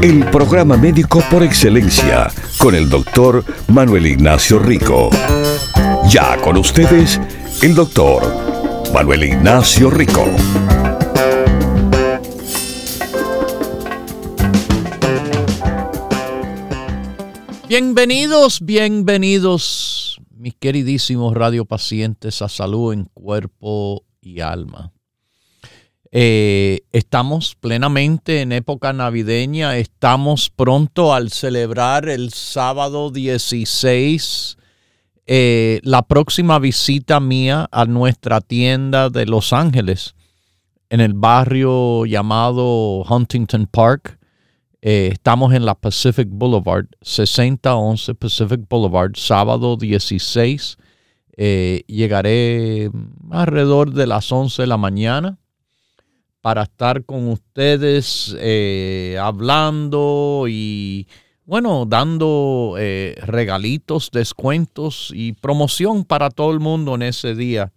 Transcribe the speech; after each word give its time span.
El 0.00 0.24
programa 0.30 0.76
médico 0.76 1.22
por 1.30 1.42
excelencia 1.42 2.28
con 2.58 2.74
el 2.74 2.88
doctor 2.88 3.44
Manuel 3.68 4.06
Ignacio 4.06 4.58
Rico. 4.58 5.10
Ya 6.08 6.40
con 6.40 6.56
ustedes, 6.56 7.20
el 7.62 7.74
doctor 7.74 8.22
Manuel 8.92 9.24
Ignacio 9.24 9.90
Rico. 9.90 10.24
Bienvenidos, 17.68 18.60
bienvenidos, 18.60 20.20
mis 20.36 20.54
queridísimos 20.54 21.34
radiopacientes 21.34 22.42
a 22.42 22.48
salud 22.48 22.92
en 22.92 23.04
cuerpo 23.14 24.04
y 24.20 24.40
alma. 24.40 24.92
Eh, 26.14 26.80
estamos 26.92 27.54
plenamente 27.54 28.42
en 28.42 28.52
época 28.52 28.92
navideña, 28.92 29.78
estamos 29.78 30.50
pronto 30.50 31.14
al 31.14 31.30
celebrar 31.30 32.06
el 32.06 32.34
sábado 32.34 33.10
16 33.10 34.58
eh, 35.24 35.80
la 35.84 36.02
próxima 36.02 36.58
visita 36.58 37.18
mía 37.18 37.66
a 37.72 37.86
nuestra 37.86 38.42
tienda 38.42 39.08
de 39.08 39.24
Los 39.24 39.54
Ángeles 39.54 40.14
en 40.90 41.00
el 41.00 41.14
barrio 41.14 42.04
llamado 42.04 43.04
Huntington 43.08 43.66
Park. 43.66 44.18
Eh, 44.82 45.08
estamos 45.12 45.54
en 45.54 45.64
la 45.64 45.74
Pacific 45.74 46.28
Boulevard, 46.30 46.88
6011 47.00 48.14
Pacific 48.16 48.60
Boulevard, 48.68 49.12
sábado 49.14 49.78
16. 49.78 50.76
llegaré 51.86 52.90
alrededor 53.30 53.94
de 53.94 54.06
las 54.06 54.30
11 54.30 54.60
de 54.60 54.68
la 54.68 54.76
mañana 54.76 55.38
para 56.42 56.64
estar 56.64 57.04
con 57.04 57.28
ustedes 57.28 58.36
eh, 58.38 59.16
hablando 59.18 60.46
y, 60.48 61.06
bueno, 61.46 61.86
dando 61.86 62.74
eh, 62.78 63.14
regalitos, 63.22 64.10
descuentos 64.12 65.12
y 65.14 65.32
promoción 65.34 66.04
para 66.04 66.30
todo 66.30 66.50
el 66.52 66.58
mundo 66.58 66.96
en 66.96 67.02
ese 67.02 67.36
día. 67.36 67.72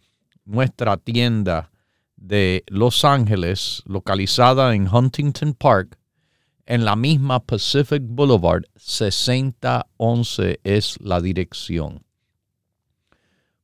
Nuestra 0.46 0.98
tienda 0.98 1.72
de 2.18 2.64
Los 2.68 3.06
Ángeles, 3.06 3.84
localizada 3.86 4.74
en 4.74 4.88
Huntington 4.88 5.54
Park, 5.54 5.98
en 6.66 6.86
la 6.86 6.96
misma 6.96 7.40
Pacific 7.40 8.02
Boulevard, 8.04 8.64
6011 8.76 10.60
es 10.64 10.98
la 11.02 11.22
dirección. 11.22 12.04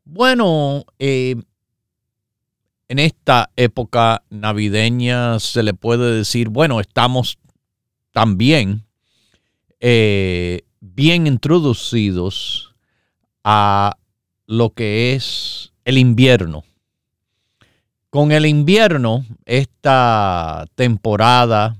Bueno, 0.03 0.85
eh, 0.99 1.35
en 2.91 2.99
esta 2.99 3.49
época 3.55 4.21
navideña 4.29 5.39
se 5.39 5.63
le 5.63 5.73
puede 5.73 6.13
decir, 6.13 6.49
bueno, 6.49 6.81
estamos 6.81 7.37
también 8.11 8.83
eh, 9.79 10.63
bien 10.81 11.25
introducidos 11.25 12.75
a 13.45 13.95
lo 14.45 14.71
que 14.71 15.13
es 15.13 15.71
el 15.85 15.97
invierno. 15.99 16.65
Con 18.09 18.33
el 18.33 18.45
invierno, 18.45 19.23
esta 19.45 20.65
temporada 20.75 21.77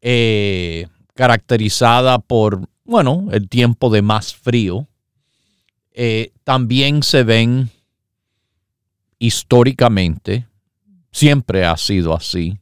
eh, 0.00 0.86
caracterizada 1.12 2.18
por, 2.18 2.66
bueno, 2.82 3.28
el 3.30 3.46
tiempo 3.50 3.90
de 3.90 4.00
más 4.00 4.34
frío, 4.34 4.88
eh, 5.92 6.32
también 6.44 7.02
se 7.02 7.24
ven 7.24 7.68
históricamente, 9.18 10.46
siempre 11.10 11.64
ha 11.64 11.76
sido 11.76 12.14
así, 12.14 12.58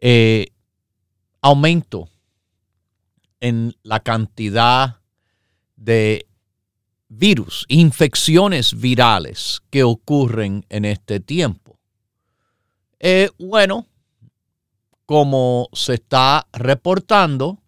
eh, 0.00 0.46
aumento 1.40 2.08
en 3.40 3.74
la 3.82 4.00
cantidad 4.00 5.00
de 5.76 6.26
virus, 7.08 7.64
infecciones 7.68 8.78
virales 8.78 9.62
que 9.70 9.82
ocurren 9.82 10.64
en 10.68 10.84
este 10.84 11.20
tiempo. 11.20 11.78
Eh, 12.98 13.30
bueno, 13.38 13.86
como 15.06 15.68
se 15.72 15.94
está 15.94 16.46
reportando, 16.52 17.58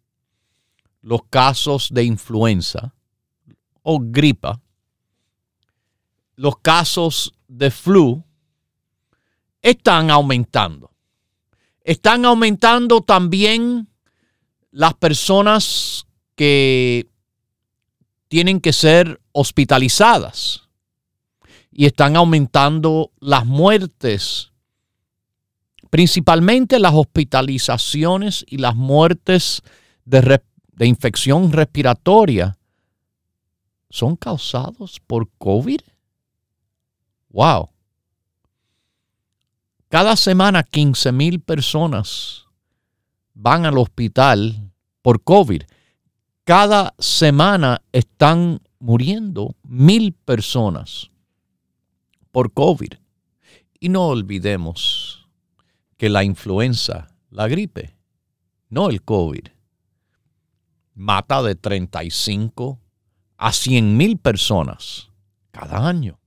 los 1.02 1.20
casos 1.30 1.90
de 1.92 2.02
influenza 2.02 2.92
o 3.82 4.00
gripa, 4.00 4.60
los 6.36 6.58
casos 6.58 7.34
de 7.48 7.70
flu 7.70 8.22
están 9.62 10.10
aumentando. 10.10 10.92
Están 11.82 12.24
aumentando 12.24 13.00
también 13.00 13.88
las 14.70 14.94
personas 14.94 16.06
que 16.34 17.08
tienen 18.28 18.60
que 18.60 18.72
ser 18.72 19.20
hospitalizadas 19.32 20.62
y 21.70 21.86
están 21.86 22.16
aumentando 22.16 23.12
las 23.20 23.44
muertes, 23.46 24.52
principalmente 25.90 26.78
las 26.78 26.94
hospitalizaciones 26.94 28.44
y 28.48 28.58
las 28.58 28.74
muertes 28.74 29.62
de, 30.04 30.40
infección 30.80 31.52
respiratoria 31.52 32.58
son 33.90 34.16
causados 34.16 35.00
por 35.06 35.28
COVID. 35.38 35.80
Wow. 37.36 37.68
Cada 39.90 40.16
semana 40.16 40.62
15 40.62 41.12
mil 41.12 41.38
personas 41.40 42.46
van 43.34 43.66
al 43.66 43.76
hospital 43.76 44.72
por 45.02 45.22
COVID. 45.22 45.64
Cada 46.44 46.94
semana 46.98 47.82
están 47.92 48.62
muriendo 48.78 49.54
mil 49.64 50.14
personas 50.14 51.10
por 52.32 52.54
COVID. 52.54 52.94
Y 53.80 53.90
no 53.90 54.06
olvidemos 54.06 55.28
que 55.98 56.08
la 56.08 56.24
influenza, 56.24 57.08
la 57.28 57.48
gripe, 57.48 57.98
no 58.70 58.88
el 58.88 59.02
COVID, 59.02 59.48
mata 60.94 61.42
de 61.42 61.54
35 61.54 62.80
a 63.36 63.52
100 63.52 63.94
mil 63.94 64.16
personas 64.16 65.10
cada 65.50 65.86
año. 65.86 66.18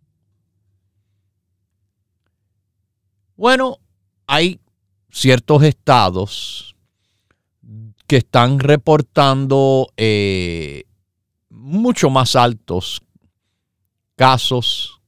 Bueno, 3.39 3.77
hay 4.27 4.59
ciertos 5.09 5.63
estados 5.63 6.75
que 8.05 8.17
están 8.17 8.59
reportando 8.59 9.93
eh, 9.95 10.83
mucho 11.47 12.09
más 12.09 12.35
altos 12.35 13.01
casos 14.17 14.99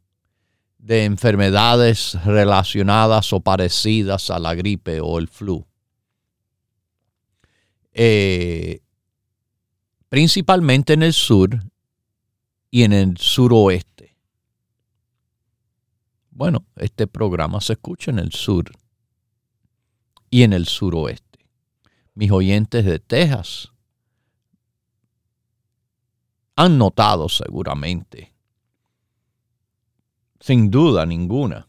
de 0.78 1.04
enfermedades 1.04 2.24
relacionadas 2.24 3.34
o 3.34 3.42
parecidas 3.42 4.30
a 4.30 4.40
la 4.40 4.56
gripe 4.56 5.02
o 5.02 5.20
el 5.20 5.28
flu. 5.28 5.68
eh, 7.92 8.80
principalmente 10.08 10.94
en 10.94 11.04
el 11.04 11.12
sur 11.12 11.50
y 12.70 12.84
en 12.84 12.94
el 12.94 13.18
suroeste. 13.18 14.11
Bueno, 16.32 16.66
este 16.78 17.08
programa 17.08 17.60
se 17.60 17.74
escucha 17.74 18.10
en 18.10 18.18
el 18.18 18.32
sur 18.32 18.72
y 20.30 20.44
en 20.44 20.54
el 20.54 20.66
suroeste. 20.66 21.46
Mis 22.16 22.32
oyentes 22.32 22.86
de 22.86 23.00
Texas 23.00 23.72
han 26.56 26.78
notado 26.78 27.28
seguramente, 27.28 28.34
sin 30.40 30.72
duda 30.72 31.06
ninguna, 31.06 31.68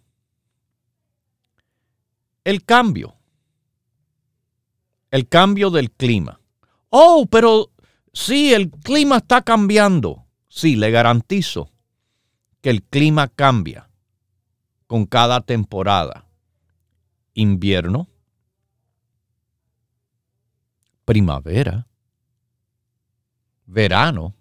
el 2.44 2.64
cambio, 2.64 3.16
el 5.10 5.28
cambio 5.28 5.70
del 5.70 5.90
clima. 5.90 6.40
Oh, 6.88 7.26
pero 7.28 7.72
sí, 8.12 8.54
el 8.54 8.70
clima 8.70 9.18
está 9.18 9.42
cambiando. 9.42 10.26
Sí, 10.48 10.76
le 10.76 10.90
garantizo 10.90 11.70
que 12.60 12.70
el 12.70 12.82
clima 12.82 13.28
cambia 13.28 13.88
con 14.92 15.06
cada 15.06 15.40
temporada. 15.40 16.26
Invierno, 17.32 18.08
primavera, 21.06 21.86
verano 23.64 24.34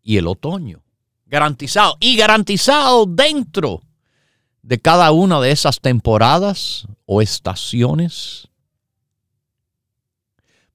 y 0.00 0.16
el 0.18 0.28
otoño. 0.28 0.84
Garantizado. 1.26 1.96
Y 1.98 2.16
garantizado 2.16 3.04
dentro 3.04 3.82
de 4.62 4.78
cada 4.78 5.10
una 5.10 5.40
de 5.40 5.50
esas 5.50 5.80
temporadas 5.80 6.86
o 7.04 7.20
estaciones. 7.20 8.48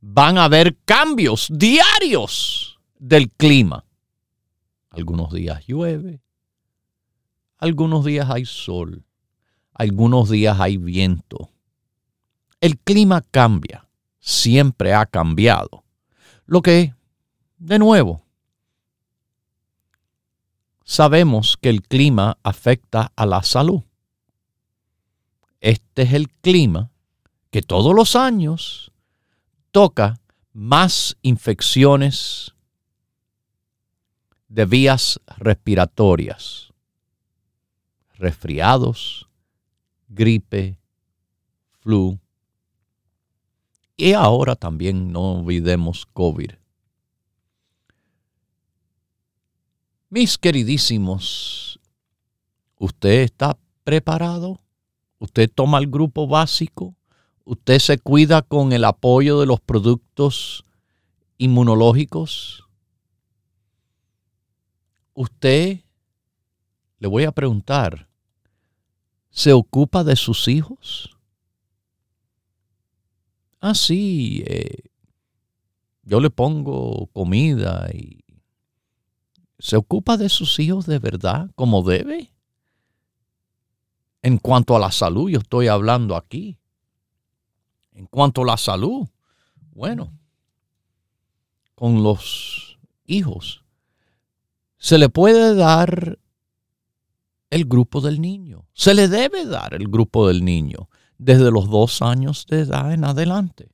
Van 0.02 0.38
a 0.38 0.44
haber 0.44 0.76
cambios 0.84 1.48
diarios 1.50 2.82
del 3.00 3.32
clima. 3.32 3.86
Algunos 4.90 5.32
días 5.32 5.66
llueve, 5.66 6.20
algunos 7.58 8.04
días 8.04 8.30
hay 8.30 8.44
sol, 8.44 9.05
algunos 9.76 10.30
días 10.30 10.60
hay 10.60 10.78
viento. 10.78 11.52
El 12.62 12.80
clima 12.80 13.22
cambia, 13.30 13.88
siempre 14.20 14.94
ha 14.94 15.06
cambiado. 15.06 15.84
Lo 16.46 16.62
que, 16.62 16.96
de 17.58 17.78
nuevo, 17.78 18.24
sabemos 20.86 21.58
que 21.62 21.70
el 21.70 21.84
clima 21.84 22.38
afecta 22.42 23.12
a 23.16 23.26
la 23.26 23.44
salud. 23.44 23.84
Este 25.60 26.04
es 26.04 26.14
el 26.14 26.30
clima 26.30 26.92
que 27.52 27.62
todos 27.62 27.94
los 27.94 28.16
años 28.16 28.92
toca 29.72 30.22
más 30.54 31.18
infecciones 31.22 32.56
de 34.48 34.66
vías 34.66 35.20
respiratorias, 35.38 36.72
resfriados, 38.14 39.28
gripe, 40.08 40.78
flu 41.80 42.20
y 43.98 44.14
ahora 44.14 44.56
también 44.56 45.12
no 45.12 45.40
olvidemos 45.40 46.06
COVID. 46.08 46.52
Mis 50.10 50.38
queridísimos, 50.38 51.80
¿usted 52.78 53.22
está 53.22 53.58
preparado? 53.84 54.62
¿Usted 55.20 55.50
toma 55.54 55.78
el 55.78 55.88
grupo 55.88 56.28
básico? 56.28 56.96
¿Usted 57.46 57.80
se 57.80 57.98
cuida 57.98 58.42
con 58.42 58.74
el 58.74 58.84
apoyo 58.84 59.40
de 59.40 59.46
los 59.46 59.62
productos 59.62 60.66
inmunológicos? 61.38 62.64
¿Usted, 65.14 65.82
le 67.00 67.08
voy 67.08 67.24
a 67.24 67.32
preguntar, 67.32 68.10
se 69.36 69.52
ocupa 69.52 70.04
de 70.04 70.16
sus 70.16 70.48
hijos? 70.48 71.18
Ah, 73.60 73.76
sí, 73.76 74.44
eh, 74.48 74.90
yo 76.04 76.22
le 76.22 76.30
pongo 76.30 77.08
comida 77.14 77.90
y 77.94 78.24
¿Se 79.60 79.78
ocupa 79.78 80.18
de 80.18 80.30
sus 80.30 80.60
hijos 80.60 80.86
de 80.86 81.00
verdad 81.00 81.50
como 81.56 81.82
debe? 81.82 82.32
En 84.22 84.38
cuanto 84.38 84.76
a 84.76 84.80
la 84.80 84.92
salud, 84.92 85.30
yo 85.30 85.40
estoy 85.40 85.68
hablando 85.68 86.16
aquí. 86.16 86.58
En 87.94 88.06
cuanto 88.06 88.44
a 88.44 88.46
la 88.46 88.58
salud, 88.58 89.08
bueno, 89.72 90.12
con 91.74 92.04
los 92.04 92.78
hijos, 93.06 93.64
se 94.78 94.98
le 94.98 95.10
puede 95.10 95.56
dar 95.56 96.20
el 97.56 97.64
grupo 97.64 98.02
del 98.02 98.20
niño. 98.20 98.66
Se 98.74 98.94
le 98.94 99.08
debe 99.08 99.46
dar 99.46 99.74
el 99.74 99.88
grupo 99.88 100.28
del 100.28 100.44
niño 100.44 100.90
desde 101.18 101.52
los 101.52 101.70
dos 101.70 102.02
años 102.02 102.46
de 102.48 102.60
edad 102.60 102.92
en 102.92 103.06
adelante. 103.06 103.72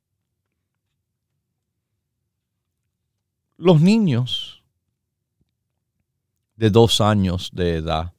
Los 3.57 3.81
niños 3.81 4.61
de 6.57 6.69
dos 6.69 7.01
años 7.01 7.49
de 7.53 7.77
edad. 7.77 8.13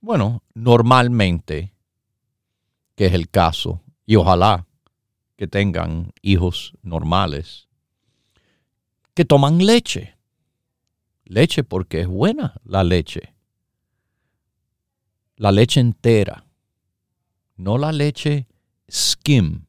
Bueno, 0.00 0.44
normalmente, 0.54 1.74
que 2.94 3.06
es 3.06 3.14
el 3.14 3.28
caso, 3.28 3.82
y 4.06 4.14
ojalá 4.14 4.64
que 5.36 5.48
tengan 5.48 6.12
hijos 6.22 6.74
normales, 6.82 7.66
que 9.12 9.24
toman 9.24 9.58
leche. 9.58 10.13
Leche 11.24 11.64
porque 11.64 12.02
es 12.02 12.06
buena 12.06 12.60
la 12.64 12.84
leche. 12.84 13.34
La 15.36 15.50
leche 15.50 15.80
entera, 15.80 16.46
no 17.56 17.78
la 17.78 17.92
leche 17.92 18.46
skim 18.90 19.66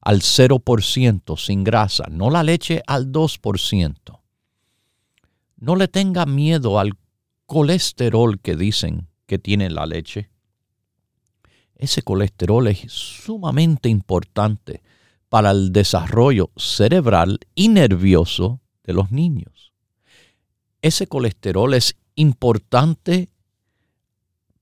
al 0.00 0.20
0% 0.20 1.36
sin 1.36 1.62
grasa, 1.62 2.06
no 2.10 2.30
la 2.30 2.42
leche 2.42 2.82
al 2.86 3.12
2%. 3.12 4.20
No 5.56 5.76
le 5.76 5.88
tenga 5.88 6.24
miedo 6.24 6.78
al 6.78 6.94
colesterol 7.46 8.40
que 8.40 8.56
dicen 8.56 9.08
que 9.26 9.38
tiene 9.38 9.70
la 9.70 9.86
leche. 9.86 10.30
Ese 11.74 12.02
colesterol 12.02 12.66
es 12.68 12.90
sumamente 12.90 13.88
importante 13.88 14.82
para 15.28 15.50
el 15.50 15.72
desarrollo 15.72 16.50
cerebral 16.56 17.38
y 17.54 17.68
nervioso 17.68 18.60
de 18.84 18.94
los 18.94 19.10
niños. 19.10 19.57
Ese 20.82 21.06
colesterol 21.06 21.74
es 21.74 21.96
importante 22.14 23.30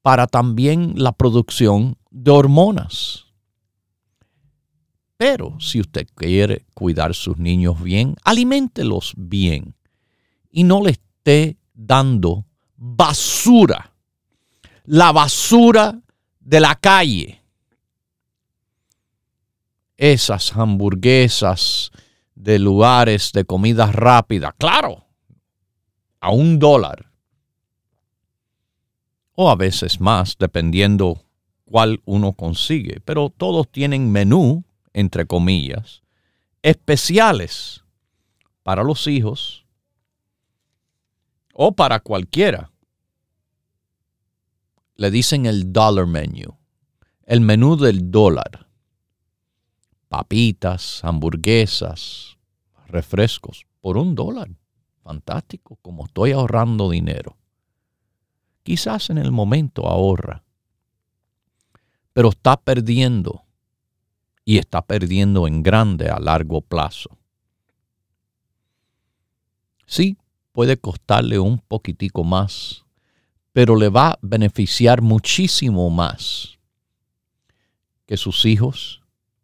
para 0.03 0.27
también 0.27 0.95
la 0.97 1.13
producción 1.13 1.99
de 2.11 2.31
hormonas. 2.31 3.27
Pero 5.17 5.59
si 5.61 5.81
usted 5.81 6.07
quiere 6.15 6.67
cuidar 6.75 7.15
sus 7.15 7.39
niños 7.39 7.83
bien, 7.83 8.17
aliméntelos 8.23 9.15
bien 9.17 9.75
y 10.51 10.65
no 10.65 10.83
le 10.83 10.91
esté 10.93 11.57
dando 11.75 12.45
basura, 12.77 13.95
la 14.85 15.13
basura 15.13 16.01
de 16.41 16.61
la 16.61 16.75
calle. 16.75 17.43
Esas 19.97 20.55
hamburguesas 20.55 21.91
de 22.35 22.59
lugares 22.59 23.33
de 23.33 23.45
comida 23.45 23.91
rápida, 23.91 24.55
claro, 24.59 25.06
a 26.27 26.31
un 26.31 26.59
dólar. 26.59 27.13
O 29.37 29.49
a 29.49 29.55
veces 29.55 30.01
más, 30.01 30.37
dependiendo 30.37 31.23
cuál 31.65 32.03
uno 32.05 32.33
consigue. 32.33 33.01
Pero 33.05 33.31
todos 33.31 33.71
tienen 33.71 34.11
menú, 34.11 34.65
entre 34.93 35.27
comillas, 35.27 36.03
especiales 36.63 37.85
para 38.65 38.83
los 38.83 39.07
hijos 39.07 39.67
o 41.53 41.71
para 41.71 42.01
cualquiera. 42.01 42.73
Le 44.97 45.13
dicen 45.13 45.47
el 45.47 45.73
dollar 45.73 46.09
menu, 46.09 46.59
el 47.25 47.41
menú 47.41 47.77
del 47.77 48.11
dólar. 48.11 48.67
Papitas, 50.09 51.05
hamburguesas, 51.05 52.37
refrescos, 52.89 53.65
por 53.81 53.97
un 53.97 54.17
dólar. 54.17 54.49
Fantástico, 55.07 55.79
como 55.83 56.07
estoy 56.07 56.33
ahorrando 56.33 56.91
dinero. 56.91 57.37
Quizás 58.65 59.09
en 59.09 59.19
el 59.19 59.31
momento 59.31 59.87
ahorra, 59.87 60.43
pero 62.13 62.31
está 62.31 62.57
perdiendo 62.57 63.45
y 64.45 64.59
está 64.59 64.83
perdiendo 64.83 65.47
en 65.47 65.63
grande 65.63 66.11
a 66.11 66.19
largo 66.19 66.61
plazo. 66.61 67.17
Sí, 69.87 70.19
puede 70.51 70.77
costarle 70.77 71.39
un 71.39 71.61
poquitico 71.61 72.25
más, 72.25 72.85
pero 73.53 73.77
le 73.77 73.89
va 73.89 74.09
a 74.09 74.19
beneficiar 74.23 75.03
muchísimo 75.03 75.89
más 75.89 76.59
que 78.07 78.17
sus 78.17 78.45
hijos 78.45 79.03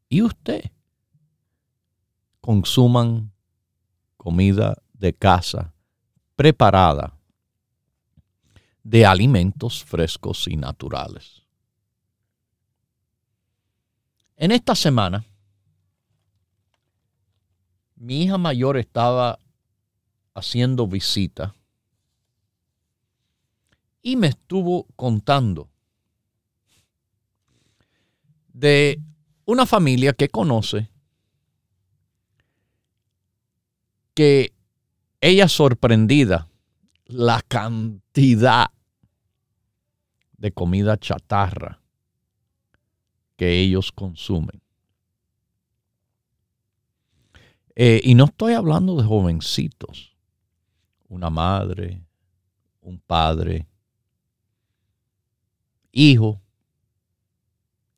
y 0.09 0.23
usted 0.23 0.73
consuman 2.41 3.31
comida 4.17 4.83
de 5.03 5.13
casa 5.13 5.75
preparada 6.37 7.19
de 8.85 9.05
alimentos 9.05 9.83
frescos 9.83 10.47
y 10.47 10.57
naturales. 10.57 11.43
En 14.37 14.53
esta 14.53 14.77
semana, 14.77 15.25
mi 17.97 18.23
hija 18.23 18.39
mayor 18.39 18.77
estaba 18.77 19.41
haciendo 20.35 20.87
visita 20.87 21.53
y 24.03 24.15
me 24.15 24.29
estuvo 24.29 24.87
contando 24.95 25.69
de 28.53 29.01
una 29.47 29.67
familia 29.67 30.13
que 30.13 30.29
conoce 30.29 30.89
que 34.15 34.53
ella 35.23 35.47
sorprendida 35.47 36.51
la 37.07 37.41
cantidad 37.43 38.73
de 40.37 40.53
comida 40.53 40.99
chatarra 40.99 41.81
que 43.37 43.61
ellos 43.61 43.93
consumen. 43.93 44.61
Eh, 47.77 48.01
y 48.03 48.17
no 48.17 48.25
estoy 48.25 48.55
hablando 48.55 48.97
de 48.97 49.05
jovencitos, 49.05 50.17
una 51.09 51.31
madre, 51.31 52.05
un 52.81 52.99
padre, 52.99 53.69
hijo, 55.93 56.43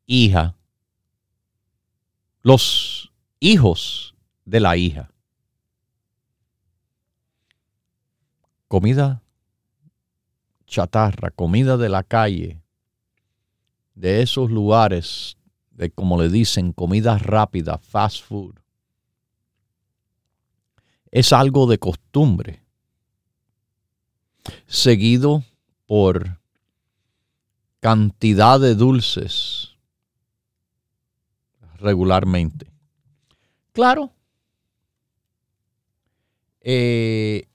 hija, 0.04 0.54
los 2.43 3.11
hijos 3.40 4.14
de 4.45 4.61
la 4.61 4.76
hija. 4.76 5.13
Comida 8.75 9.23
chatarra, 10.66 11.31
comida 11.31 11.76
de 11.76 11.88
la 11.88 12.02
calle, 12.02 12.61
de 13.95 14.21
esos 14.21 14.50
lugares, 14.50 15.37
de 15.71 15.90
como 15.93 16.21
le 16.21 16.28
dicen, 16.28 16.73
comida 16.73 17.16
rápida, 17.16 17.78
fast 17.78 18.25
food, 18.25 18.57
es 21.12 21.33
algo 21.33 21.69
de 21.69 21.78
costumbre, 21.78 22.64
seguido 24.66 25.45
por 25.87 26.40
cantidad 27.78 28.59
de 28.59 28.75
dulces 28.75 29.76
regularmente. 31.76 32.66
Claro, 33.73 34.12
eh, 36.61 37.47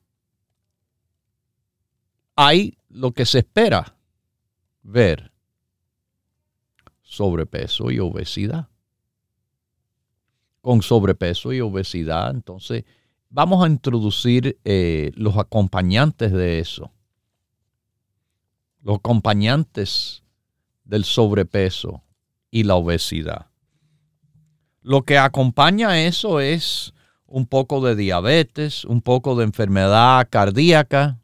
hay 2.40 2.78
lo 2.90 3.12
que 3.12 3.26
se 3.26 3.40
espera 3.40 3.96
ver, 4.82 5.32
sobrepeso 7.02 7.92
y 7.92 8.00
obesidad. 8.00 8.68
Con 10.62 10.82
sobrepeso 10.82 11.54
y 11.54 11.62
obesidad, 11.62 12.32
entonces 12.32 12.84
vamos 13.30 13.64
a 13.64 13.68
introducir 13.68 14.60
eh, 14.66 15.12
los 15.16 15.38
acompañantes 15.38 16.32
de 16.32 16.60
eso 16.60 16.92
los 18.82 18.98
acompañantes 18.98 20.24
del 20.84 21.04
sobrepeso 21.04 22.04
y 22.50 22.64
la 22.64 22.76
obesidad. 22.76 23.48
Lo 24.82 25.04
que 25.04 25.18
acompaña 25.18 25.90
a 25.90 26.02
eso 26.02 26.40
es 26.40 26.94
un 27.28 27.46
poco 27.46 27.82
de 27.82 27.96
diabetes, 27.96 28.86
un 28.86 29.02
poco 29.02 29.36
de 29.36 29.44
enfermedad 29.44 30.28
cardíaca, 30.30 31.20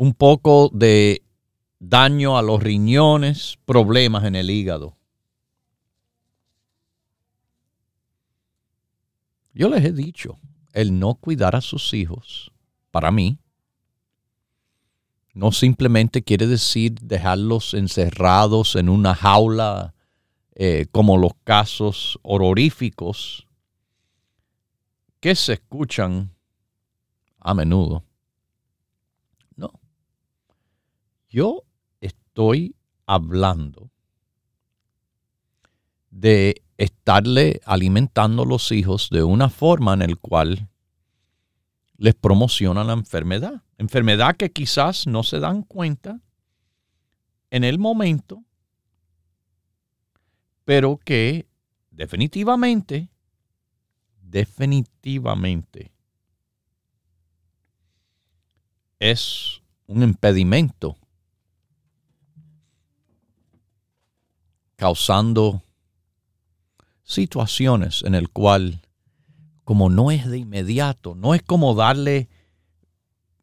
un 0.00 0.14
poco 0.14 0.70
de 0.72 1.22
daño 1.78 2.38
a 2.38 2.42
los 2.42 2.62
riñones, 2.62 3.58
problemas 3.66 4.24
en 4.24 4.34
el 4.34 4.48
hígado. 4.48 4.96
Yo 9.52 9.68
les 9.68 9.84
he 9.84 9.92
dicho, 9.92 10.38
el 10.72 10.98
no 10.98 11.16
cuidar 11.16 11.54
a 11.54 11.60
sus 11.60 11.92
hijos, 11.92 12.50
para 12.90 13.10
mí, 13.10 13.40
no 15.34 15.52
simplemente 15.52 16.22
quiere 16.22 16.46
decir 16.46 16.94
dejarlos 16.94 17.74
encerrados 17.74 18.76
en 18.76 18.88
una 18.88 19.14
jaula 19.14 19.92
eh, 20.54 20.86
como 20.90 21.18
los 21.18 21.32
casos 21.44 22.18
horroríficos 22.22 23.46
que 25.20 25.34
se 25.34 25.52
escuchan 25.52 26.34
a 27.38 27.52
menudo. 27.52 28.02
No. 29.56 29.74
Yo 31.30 31.62
estoy 32.00 32.74
hablando 33.06 33.88
de 36.10 36.60
estarle 36.76 37.60
alimentando 37.64 38.42
a 38.42 38.46
los 38.46 38.72
hijos 38.72 39.10
de 39.10 39.22
una 39.22 39.48
forma 39.48 39.94
en 39.94 40.00
la 40.00 40.16
cual 40.16 40.68
les 41.98 42.16
promociona 42.16 42.82
la 42.82 42.94
enfermedad. 42.94 43.62
Enfermedad 43.78 44.36
que 44.36 44.50
quizás 44.50 45.06
no 45.06 45.22
se 45.22 45.38
dan 45.38 45.62
cuenta 45.62 46.20
en 47.50 47.62
el 47.62 47.78
momento, 47.78 48.42
pero 50.64 50.98
que 50.98 51.46
definitivamente, 51.92 53.08
definitivamente 54.20 55.92
es 58.98 59.62
un 59.86 60.02
impedimento 60.02 60.96
causando 64.80 65.62
situaciones 67.04 68.02
en 68.02 68.14
el 68.14 68.30
cual 68.30 68.80
como 69.62 69.90
no 69.90 70.10
es 70.10 70.26
de 70.26 70.38
inmediato, 70.38 71.14
no 71.14 71.34
es 71.34 71.42
como 71.42 71.74
darle 71.74 72.30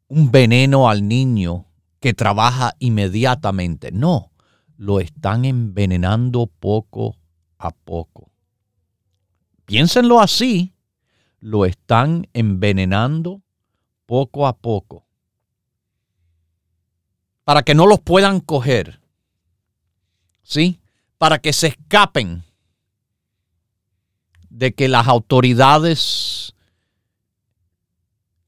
un 0.08 0.32
veneno 0.32 0.90
al 0.90 1.08
niño 1.08 1.68
que 2.00 2.16
trabaja 2.16 2.74
inmediatamente. 2.80 3.92
No, 3.92 4.32
lo 4.78 5.00
están 5.00 5.46
envenenando 5.46 6.48
poco 6.48 7.16
a 7.60 7.70
poco. 7.70 8.32
Piénsenlo 9.66 10.20
así, 10.20 10.74
lo 11.40 11.66
están 11.66 12.28
envenenando 12.34 13.44
poco 14.08 14.48
a 14.48 14.58
poco. 14.58 15.06
Para 17.44 17.62
que 17.62 17.76
no 17.76 17.86
los 17.86 18.00
puedan 18.00 18.40
coger. 18.40 19.02
¿Sí? 20.42 20.80
Para 21.18 21.40
que 21.40 21.54
se 21.54 21.68
escapen 21.68 22.44
de 24.50 24.74
que 24.74 24.88
las 24.88 25.08
autoridades 25.08 26.56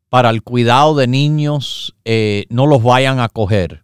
para 0.09 0.31
el 0.31 0.41
cuidado 0.41 0.95
de 0.95 1.07
niños 1.07 1.95
eh, 2.03 2.45
no 2.49 2.65
los 2.65 2.81
vayan 2.81 3.19
a 3.19 3.29
coger. 3.29 3.83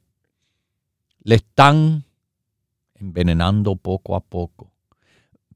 Le 1.23 1.35
están 1.35 2.05
envenenando 2.95 3.75
poco 3.75 4.15
a 4.15 4.21
poco 4.21 4.71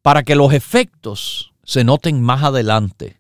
para 0.02 0.24
que 0.24 0.36
los 0.36 0.54
efectos 0.54 1.54
se 1.64 1.84
noten 1.84 2.22
más 2.22 2.44
adelante. 2.44 3.20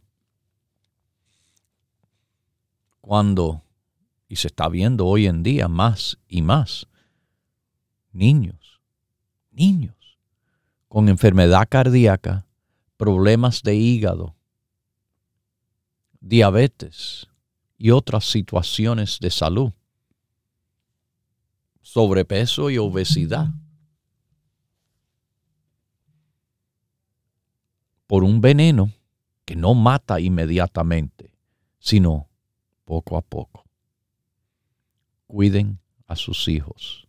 Cuando, 3.02 3.64
y 4.28 4.36
se 4.36 4.48
está 4.48 4.70
viendo 4.70 5.06
hoy 5.08 5.26
en 5.26 5.44
día 5.44 5.68
más 5.68 6.20
y 6.28 6.42
más, 6.42 6.88
niños, 8.12 8.80
niños 9.52 9.99
con 10.90 11.08
enfermedad 11.08 11.68
cardíaca, 11.70 12.46
problemas 12.98 13.64
de 13.64 13.76
hígado, 13.76 14.36
diabetes, 16.20 17.30
y 17.80 17.92
otras 17.92 18.26
situaciones 18.26 19.20
de 19.22 19.32
salud, 19.32 19.72
sobrepeso 21.82 22.70
y 22.70 22.78
obesidad. 22.78 23.48
Por 28.06 28.26
un 28.26 28.42
veneno 28.42 28.92
que 29.46 29.56
no 29.56 29.74
mata 29.74 30.20
inmediatamente, 30.20 31.32
sino 31.80 32.28
poco 32.84 33.16
a 33.16 33.22
poco. 33.22 33.64
Cuiden 35.26 35.80
a 36.06 36.18
sus 36.18 36.48
hijos 36.50 37.08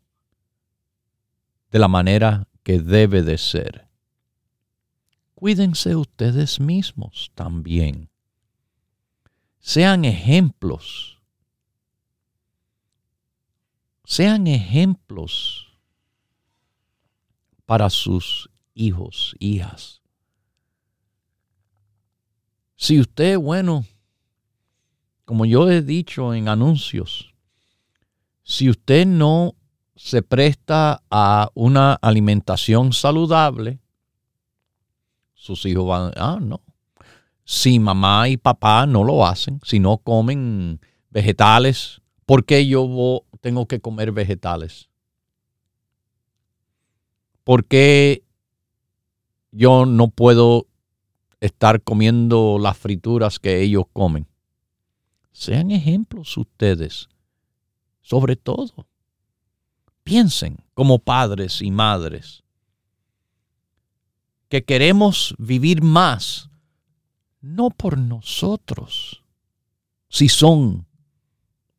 de 1.70 1.78
la 1.78 1.88
manera 1.88 2.46
que 2.62 2.78
debe 2.78 3.22
de 3.22 3.38
ser. 3.38 3.88
Cuídense 5.34 5.96
ustedes 5.96 6.60
mismos 6.60 7.30
también 7.34 8.10
sean 9.60 10.04
ejemplos. 10.04 11.18
Sean 14.04 14.46
ejemplos 14.46 15.68
para 17.66 17.88
sus 17.90 18.50
hijos, 18.74 19.36
hijas. 19.38 20.02
Si 22.74 22.98
usted, 22.98 23.38
bueno, 23.38 23.84
como 25.24 25.44
yo 25.44 25.70
he 25.70 25.82
dicho 25.82 26.34
en 26.34 26.48
anuncios, 26.48 27.32
si 28.42 28.68
usted 28.68 29.06
no 29.06 29.54
se 30.02 30.22
presta 30.22 31.02
a 31.10 31.50
una 31.54 31.92
alimentación 31.92 32.94
saludable, 32.94 33.80
sus 35.34 35.66
hijos 35.66 35.86
van, 35.86 36.12
ah, 36.16 36.38
no. 36.40 36.62
Si 37.44 37.78
mamá 37.78 38.26
y 38.30 38.38
papá 38.38 38.86
no 38.86 39.04
lo 39.04 39.26
hacen, 39.26 39.60
si 39.62 39.78
no 39.78 39.98
comen 39.98 40.80
vegetales, 41.10 42.00
¿por 42.24 42.46
qué 42.46 42.66
yo 42.66 43.26
tengo 43.42 43.66
que 43.66 43.80
comer 43.80 44.10
vegetales? 44.10 44.88
¿Por 47.44 47.66
qué 47.66 48.24
yo 49.52 49.84
no 49.84 50.08
puedo 50.08 50.66
estar 51.40 51.82
comiendo 51.82 52.58
las 52.58 52.78
frituras 52.78 53.38
que 53.38 53.60
ellos 53.60 53.84
comen? 53.92 54.26
Sean 55.30 55.70
ejemplos 55.70 56.38
ustedes, 56.38 57.10
sobre 58.00 58.36
todo. 58.36 58.86
Piensen 60.02 60.58
como 60.74 60.98
padres 60.98 61.62
y 61.62 61.70
madres 61.70 62.42
que 64.48 64.64
queremos 64.64 65.34
vivir 65.38 65.80
más, 65.80 66.50
no 67.40 67.70
por 67.70 67.96
nosotros, 67.96 69.22
si 70.08 70.28
son 70.28 70.86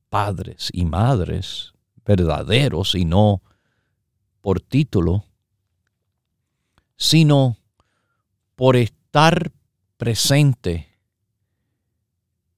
padres 0.09 0.69
y 0.71 0.85
madres 0.85 1.73
verdaderos 2.05 2.95
y 2.95 3.03
no 3.03 3.41
por 4.39 4.61
título, 4.61 5.25
sino 6.95 7.57
por 8.55 8.75
estar 8.77 9.51
presente 9.97 10.87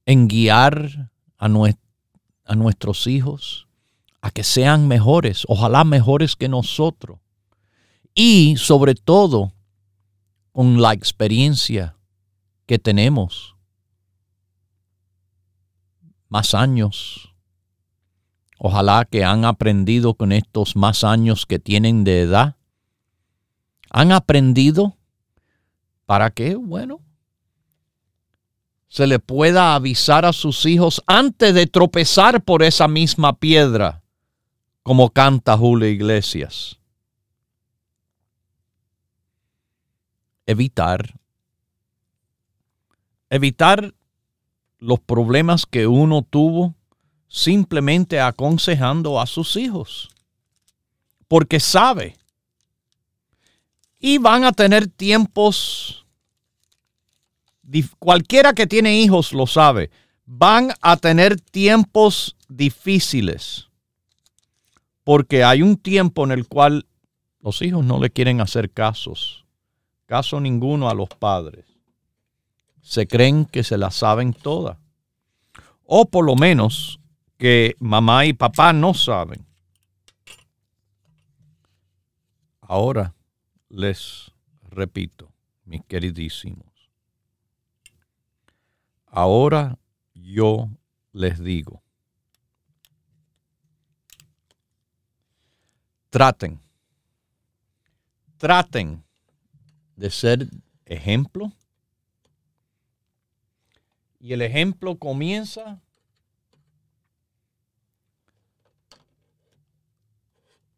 en 0.05 0.27
guiar 0.27 1.11
a, 1.37 1.47
nuestros 1.47 3.07
hijos 3.07 3.67
a 4.23 4.31
que 4.31 4.45
sean 4.45 4.87
mejores, 4.87 5.43
ojalá 5.49 5.83
mejores 5.83 6.37
que 6.37 6.47
nosotros. 6.47 7.19
Y 8.15 8.55
sobre 8.55 8.95
todo, 8.95 9.51
con 10.53 10.81
la 10.81 10.93
experiencia 10.93 11.97
que 12.65 12.79
tenemos, 12.79 13.57
más 16.29 16.53
años. 16.53 17.33
Ojalá 18.59 19.03
que 19.03 19.25
han 19.25 19.43
aprendido 19.43 20.13
con 20.13 20.31
estos 20.31 20.77
más 20.77 21.03
años 21.03 21.45
que 21.45 21.59
tienen 21.59 22.05
de 22.05 22.21
edad. 22.21 22.55
Han 23.89 24.13
aprendido 24.13 24.95
para 26.05 26.29
que, 26.29 26.55
bueno, 26.55 27.01
se 28.87 29.05
le 29.05 29.19
pueda 29.19 29.75
avisar 29.75 30.23
a 30.23 30.31
sus 30.31 30.65
hijos 30.65 31.03
antes 31.07 31.53
de 31.53 31.67
tropezar 31.67 32.41
por 32.41 32.63
esa 32.63 32.87
misma 32.87 33.37
piedra, 33.37 34.02
como 34.83 35.09
canta 35.09 35.57
Julio 35.57 35.87
Iglesias. 35.87 36.77
Evitar, 40.45 41.17
evitar 43.29 43.93
los 44.77 44.99
problemas 44.99 45.65
que 45.65 45.87
uno 45.87 46.21
tuvo 46.21 46.75
simplemente 47.29 48.19
aconsejando 48.19 49.19
a 49.19 49.25
sus 49.25 49.55
hijos, 49.55 50.09
porque 51.29 51.61
sabe, 51.61 52.17
y 53.99 54.17
van 54.17 54.43
a 54.43 54.51
tener 54.51 54.87
tiempos 54.87 56.03
cualquiera 57.99 58.53
que 58.53 58.67
tiene 58.67 58.99
hijos 58.99 59.33
lo 59.33 59.47
sabe, 59.47 59.89
van 60.25 60.73
a 60.81 60.97
tener 60.97 61.39
tiempos 61.39 62.35
difíciles. 62.47 63.69
Porque 65.03 65.43
hay 65.43 65.61
un 65.61 65.77
tiempo 65.77 66.23
en 66.23 66.31
el 66.31 66.47
cual 66.47 66.85
los 67.39 67.61
hijos 67.61 67.83
no 67.83 67.99
le 67.99 68.09
quieren 68.09 68.39
hacer 68.41 68.71
casos, 68.71 69.45
caso 70.05 70.39
ninguno 70.39 70.89
a 70.89 70.93
los 70.93 71.09
padres. 71.09 71.65
Se 72.81 73.07
creen 73.07 73.45
que 73.45 73.63
se 73.63 73.77
la 73.77 73.91
saben 73.91 74.33
todas. 74.33 74.77
O 75.85 76.05
por 76.05 76.25
lo 76.25 76.35
menos 76.35 76.99
que 77.37 77.75
mamá 77.79 78.25
y 78.25 78.33
papá 78.33 78.71
no 78.73 78.93
saben. 78.93 79.45
Ahora 82.61 83.13
les 83.69 84.31
repito, 84.69 85.31
mis 85.65 85.83
queridísimos 85.85 86.73
Ahora 89.15 89.77
yo 90.15 90.69
les 91.11 91.37
digo, 91.37 91.82
traten, 96.13 96.59
traten 98.37 99.03
de 99.95 100.11
ser 100.11 100.47
ejemplo. 100.85 101.51
Y 104.19 104.31
el 104.33 104.43
ejemplo 104.43 104.95
comienza 104.95 105.81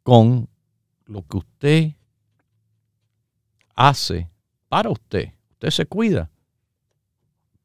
con 0.03 0.47
lo 1.05 1.21
que 1.27 1.37
usted 1.37 1.91
hace 3.75 4.29
para 4.69 4.89
usted. 4.89 5.33
Usted 5.51 5.69
se 5.69 5.85
cuida 5.85 6.31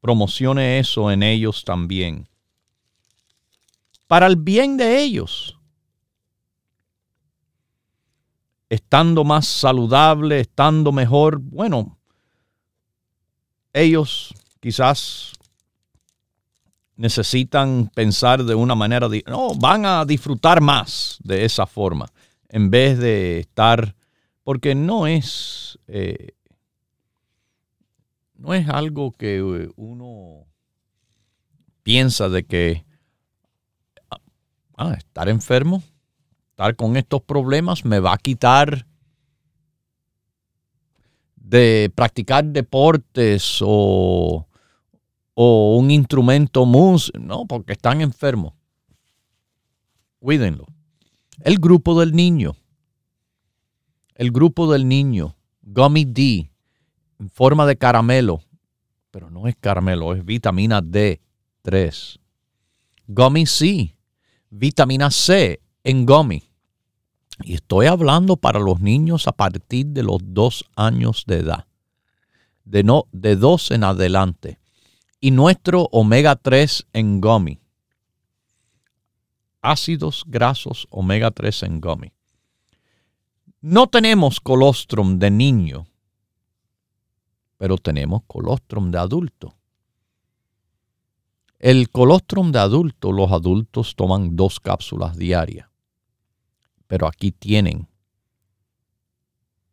promocione 0.01 0.79
eso 0.79 1.09
en 1.11 1.23
ellos 1.23 1.63
también. 1.63 2.27
Para 4.07 4.27
el 4.27 4.35
bien 4.35 4.75
de 4.75 5.01
ellos. 5.01 5.57
Estando 8.71 9.25
más 9.25 9.47
saludable, 9.47 10.39
estando 10.39 10.93
mejor, 10.93 11.39
bueno, 11.39 11.99
ellos 13.73 14.33
quizás 14.61 15.33
necesitan 16.95 17.91
pensar 17.93 18.45
de 18.45 18.55
una 18.55 18.73
manera, 18.73 19.09
no, 19.27 19.55
van 19.55 19.85
a 19.85 20.05
disfrutar 20.05 20.61
más 20.61 21.17
de 21.21 21.43
esa 21.43 21.65
forma, 21.65 22.07
en 22.47 22.69
vez 22.69 22.97
de 22.97 23.41
estar, 23.41 23.93
porque 24.41 24.73
no 24.73 25.05
es 25.05 25.77
eh, 25.87 26.29
no 28.35 28.53
es 28.53 28.69
algo 28.69 29.11
que 29.11 29.39
eh, 29.39 29.69
uno 29.75 30.45
piensa 31.83 32.29
de 32.29 32.45
que 32.45 32.85
ah, 34.77 34.93
estar 34.97 35.27
enfermo, 35.27 35.83
estar 36.61 36.75
con 36.75 36.95
estos 36.95 37.21
problemas 37.23 37.83
me 37.85 37.99
va 37.99 38.13
a 38.13 38.17
quitar 38.17 38.85
de 41.35 41.91
practicar 41.95 42.45
deportes 42.45 43.59
o, 43.61 44.47
o 45.33 45.77
un 45.77 45.89
instrumento 45.89 46.67
músico. 46.67 47.17
No, 47.17 47.47
porque 47.47 47.73
están 47.73 48.01
enfermos. 48.01 48.53
Cuídenlo. 50.19 50.67
El 51.39 51.57
grupo 51.57 51.99
del 51.99 52.11
niño. 52.11 52.55
El 54.13 54.31
grupo 54.31 54.71
del 54.71 54.87
niño. 54.87 55.35
Gummy 55.63 56.05
D 56.05 56.51
en 57.19 57.29
forma 57.29 57.65
de 57.65 57.75
caramelo, 57.75 58.41
pero 59.09 59.29
no 59.29 59.47
es 59.47 59.55
caramelo, 59.55 60.13
es 60.13 60.23
vitamina 60.23 60.81
D3. 60.81 62.19
Gummy 63.07 63.45
C, 63.45 63.95
vitamina 64.49 65.09
C 65.09 65.59
en 65.83 66.05
gummy. 66.05 66.50
Y 67.43 67.55
estoy 67.55 67.87
hablando 67.87 68.37
para 68.37 68.59
los 68.59 68.79
niños 68.79 69.27
a 69.27 69.31
partir 69.31 69.87
de 69.87 70.03
los 70.03 70.19
dos 70.21 70.65
años 70.75 71.23
de 71.27 71.39
edad. 71.39 71.65
De, 72.65 72.83
no, 72.83 73.07
de 73.11 73.35
dos 73.35 73.71
en 73.71 73.83
adelante. 73.83 74.59
Y 75.19 75.31
nuestro 75.31 75.89
omega 75.91 76.35
3 76.35 76.87
en 76.93 77.21
gummy. 77.21 77.59
Ácidos 79.61 80.23
grasos 80.27 80.87
omega 80.89 81.31
3 81.31 81.63
en 81.63 81.81
gummy. 81.81 82.13
No 83.61 83.87
tenemos 83.87 84.39
colostrum 84.39 85.19
de 85.19 85.29
niño 85.29 85.87
pero 87.61 87.77
tenemos 87.77 88.23
colostrum 88.25 88.89
de 88.89 88.97
adulto. 88.97 89.53
El 91.59 91.91
colostrum 91.91 92.51
de 92.51 92.57
adulto, 92.57 93.11
los 93.11 93.31
adultos 93.31 93.95
toman 93.95 94.35
dos 94.35 94.59
cápsulas 94.59 95.15
diarias. 95.15 95.69
Pero 96.91 97.07
aquí 97.07 97.31
tienen, 97.31 97.87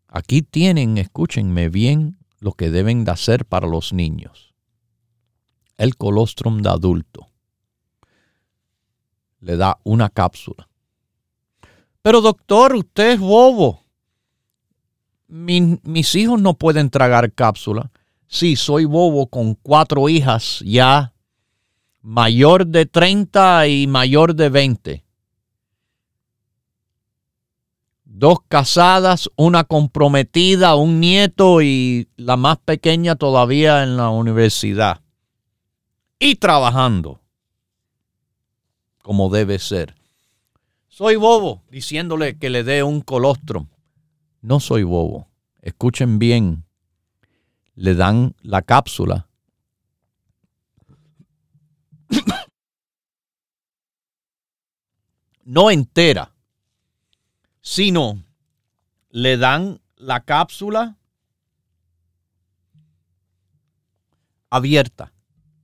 aquí 0.07 0.41
tienen, 0.43 0.99
escúchenme 0.99 1.69
bien, 1.69 2.17
lo 2.39 2.53
que 2.53 2.71
deben 2.71 3.05
de 3.05 3.11
hacer 3.11 3.45
para 3.45 3.67
los 3.67 3.93
niños. 3.93 4.55
El 5.79 5.97
colostrum 5.97 6.63
de 6.63 6.69
adulto 6.69 7.27
le 9.41 9.57
da 9.57 9.81
una 9.83 10.11
cápsula. 10.11 10.69
Pero 12.03 12.21
doctor, 12.21 12.77
usted 12.77 13.15
es 13.15 13.19
bobo 13.19 13.83
mis 15.27 16.15
hijos 16.15 16.41
no 16.41 16.55
pueden 16.55 16.89
tragar 16.89 17.33
cápsula. 17.33 17.91
Sí, 18.29 18.55
soy 18.55 18.85
bobo 18.85 19.27
con 19.27 19.57
cuatro 19.57 20.09
hijas 20.09 20.63
ya, 20.65 21.15
mayor 22.01 22.65
de 22.65 22.87
30 22.87 23.67
y 23.67 23.89
mayor 23.89 24.37
de 24.37 24.51
20. 24.51 25.08
Dos 28.19 28.39
casadas, 28.49 29.31
una 29.37 29.63
comprometida, 29.63 30.75
un 30.75 30.99
nieto 30.99 31.63
y 31.63 32.09
la 32.17 32.37
más 32.37 32.59
pequeña 32.59 33.15
todavía 33.15 33.85
en 33.85 33.97
la 33.97 34.09
universidad. 34.09 35.03
Y 36.19 36.35
trabajando 36.35 37.21
como 39.03 39.31
debe 39.31 39.61
ser. 39.61 39.95
Soy 40.89 41.15
bobo 41.15 41.63
diciéndole 41.71 42.37
que 42.37 42.51
le 42.51 42.65
dé 42.65 42.83
un 42.83 43.03
colostrum. 43.03 43.69
No 44.43 44.59
soy 44.59 44.83
bobo. 44.83 45.29
Escuchen 45.63 46.19
bien. 46.19 46.65
Le 47.77 47.95
dan 47.95 48.35
la 48.43 48.63
cápsula. 48.63 49.29
no 55.45 55.71
entera, 55.71 56.35
sino 57.69 58.25
le 59.11 59.37
dan 59.37 59.83
la 59.97 60.25
cápsula 60.25 60.97
abierta. 64.49 65.13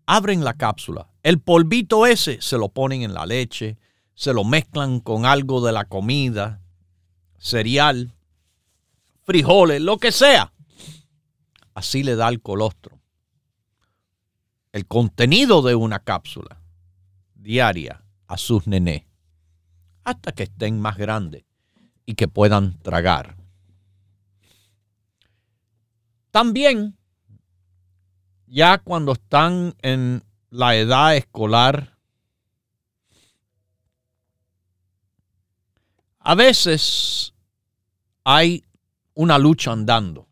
Abren 0.05 0.45
la 0.45 0.53
cápsula. 0.53 1.09
El 1.23 1.41
polvito 1.41 2.05
ese 2.05 2.43
se 2.43 2.59
lo 2.59 2.69
ponen 2.69 3.01
en 3.01 3.15
la 3.15 3.25
leche, 3.25 3.79
se 4.15 4.35
lo 4.35 4.45
mezclan 4.45 5.01
con 5.01 5.25
algo 5.25 5.65
de 5.65 5.73
la 5.73 5.87
comida, 5.87 6.61
cereal, 7.39 8.15
frijoles, 9.23 9.81
lo 9.81 9.97
que 9.97 10.13
sea. 10.13 10.53
Así 11.73 12.03
le 12.03 12.17
da 12.17 12.29
el 12.29 12.43
colostro. 12.43 13.01
El 14.73 14.87
contenido 14.87 15.63
de 15.63 15.75
una 15.75 16.01
cápsula 16.01 16.61
diaria 17.35 18.05
a 18.27 18.37
sus 18.37 18.67
nené 18.67 19.09
hasta 20.05 20.33
que 20.33 20.43
estén 20.43 20.79
más 20.79 20.99
grandes 20.99 21.45
y 22.07 22.15
que 22.15 22.29
puedan 22.29 22.79
tragar. 22.81 23.37
También, 26.31 26.97
ya 28.47 28.79
cuando 28.79 29.13
están 29.13 29.75
en 29.83 30.23
la 30.51 30.77
edad 30.77 31.17
escolar, 31.17 31.95
A 36.27 36.35
veces 36.35 37.35
hay 38.25 38.65
una 39.13 39.37
lucha 39.37 39.73
andando. 39.73 40.27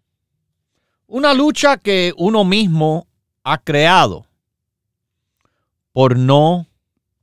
Una 1.06 1.35
lucha 1.35 1.76
que 1.76 2.14
uno 2.16 2.46
mismo 2.46 3.06
ha 3.44 3.58
creado 3.58 4.24
por 5.92 6.16
no, 6.16 6.66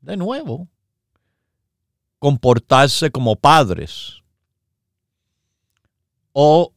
de 0.02 0.18
nuevo, 0.18 0.68
comportarse 2.20 3.10
como 3.10 3.36
padres 3.36 4.22
o 6.42 6.74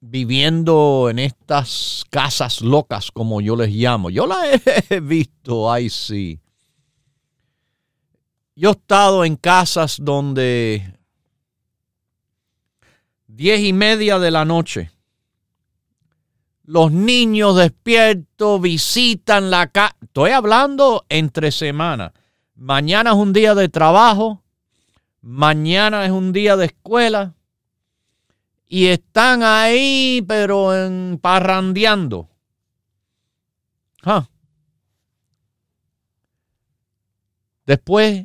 viviendo 0.00 1.08
en 1.10 1.18
estas 1.18 2.06
casas 2.08 2.62
locas 2.62 3.10
como 3.10 3.42
yo 3.42 3.56
les 3.56 3.68
llamo. 3.68 4.08
Yo 4.08 4.26
la 4.26 4.38
he 4.88 5.00
visto, 5.02 5.70
ay 5.70 5.90
sí. 5.90 6.40
Yo 8.56 8.70
he 8.70 8.72
estado 8.72 9.26
en 9.26 9.36
casas 9.36 9.98
donde 10.00 10.98
diez 13.26 13.60
y 13.60 13.74
media 13.74 14.18
de 14.18 14.30
la 14.30 14.46
noche. 14.46 14.90
Los 16.64 16.90
niños 16.90 17.56
despiertos 17.56 18.62
visitan 18.62 19.50
la 19.50 19.66
casa. 19.66 19.94
Estoy 20.00 20.30
hablando 20.30 21.04
entre 21.10 21.52
semanas. 21.52 22.12
Mañana 22.54 23.10
es 23.10 23.16
un 23.16 23.34
día 23.34 23.54
de 23.54 23.68
trabajo. 23.68 24.42
Mañana 25.20 26.06
es 26.06 26.12
un 26.12 26.32
día 26.32 26.56
de 26.56 26.64
escuela. 26.64 27.34
Y 28.74 28.86
están 28.86 29.42
ahí, 29.42 30.24
pero 30.26 30.74
en 30.74 31.18
parrandeando. 31.20 32.30
Después 37.66 38.24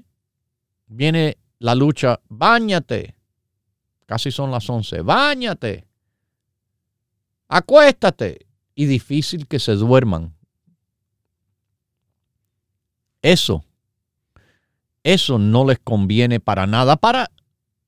viene 0.86 1.38
la 1.60 1.76
lucha. 1.76 2.22
Báñate 2.30 3.18
Casi 4.06 4.32
son 4.32 4.50
las 4.50 4.70
11. 4.70 5.02
Báñate. 5.02 5.86
Acuéstate. 7.50 8.48
Y 8.74 8.86
difícil 8.86 9.48
que 9.48 9.60
se 9.60 9.74
duerman. 9.74 10.34
Eso, 13.22 13.66
eso 15.04 15.40
no 15.40 15.66
les 15.66 15.80
conviene 15.80 16.40
para 16.40 16.68
nada 16.68 16.96
para 16.96 17.30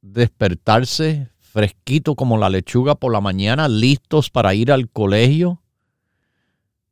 despertarse 0.02 1.32
fresquito 1.52 2.16
como 2.16 2.38
la 2.38 2.50
lechuga 2.50 2.96
por 2.96 3.12
la 3.12 3.22
mañana, 3.22 3.68
listos 3.68 4.30
para 4.30 4.54
ir 4.54 4.72
al 4.72 4.90
colegio, 4.90 5.62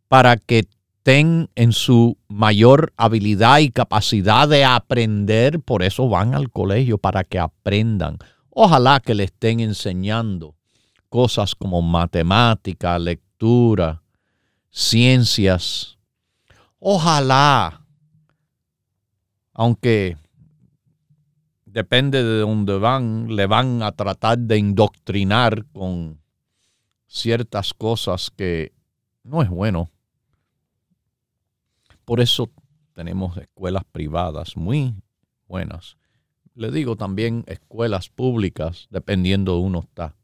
para 0.07 0.37
que 0.37 0.59
estén 0.59 1.49
en 1.55 1.71
su 1.71 2.17
mayor 2.27 2.91
habilidad 2.97 3.59
y 3.59 3.69
capacidad 3.69 4.47
de 4.47 4.65
aprender, 4.65 5.61
por 5.61 5.83
eso 5.83 6.09
van 6.09 6.35
al 6.35 6.51
colegio, 6.51 6.97
para 6.97 7.23
que 7.23 7.39
aprendan. 7.39 8.17
Ojalá 8.49 8.99
que 8.99 9.15
le 9.15 9.25
estén 9.25 9.59
enseñando 9.59 10.55
cosas 11.09 11.55
como 11.55 11.81
matemática, 11.81 12.99
lectura, 12.99 14.01
ciencias. 14.69 15.97
Ojalá, 16.79 17.85
aunque 19.53 20.17
depende 21.77 22.23
de 22.23 22.39
dónde 22.39 22.77
van, 22.77 23.35
le 23.35 23.45
van 23.45 23.83
a 23.83 23.91
tratar 23.91 24.37
de 24.37 24.57
indoctrinar 24.57 25.65
con 25.73 26.19
ciertas 27.07 27.73
cosas 27.73 28.31
que 28.35 28.73
no 29.23 29.41
es 29.41 29.49
bueno. 29.49 29.89
Por 32.03 32.19
eso 32.19 32.49
tenemos 32.93 33.37
escuelas 33.37 33.83
privadas 33.91 34.57
muy 34.57 34.95
buenas 35.47 35.97
le 36.57 36.71
digo 36.71 36.95
también 36.95 37.43
escuelas 37.45 38.09
públicas, 38.09 38.87
dependiendo 38.89 39.53
de 39.53 39.59
uno 39.59 39.79
está. 39.81 40.15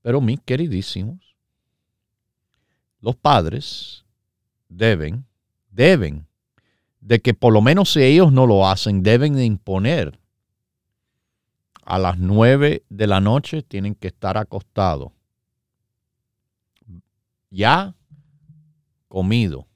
Pero 0.00 0.22
mis 0.22 0.40
queridísimos, 0.40 1.36
los 3.02 3.16
padres 3.16 4.06
deben, 4.66 5.26
deben, 5.70 6.26
de 7.00 7.20
que 7.20 7.34
por 7.34 7.52
lo 7.52 7.62
menos 7.62 7.92
si 7.92 8.02
ellos 8.02 8.32
no 8.32 8.46
lo 8.46 8.68
hacen, 8.68 9.02
deben 9.02 9.34
de 9.34 9.44
imponer 9.44 10.18
a 11.82 11.98
las 11.98 12.18
nueve 12.18 12.84
de 12.88 13.06
la 13.06 13.20
noche 13.20 13.62
tienen 13.62 13.94
que 13.94 14.08
estar 14.08 14.36
acostados. 14.36 15.12
Ya 17.50 17.96
comido, 19.08 19.66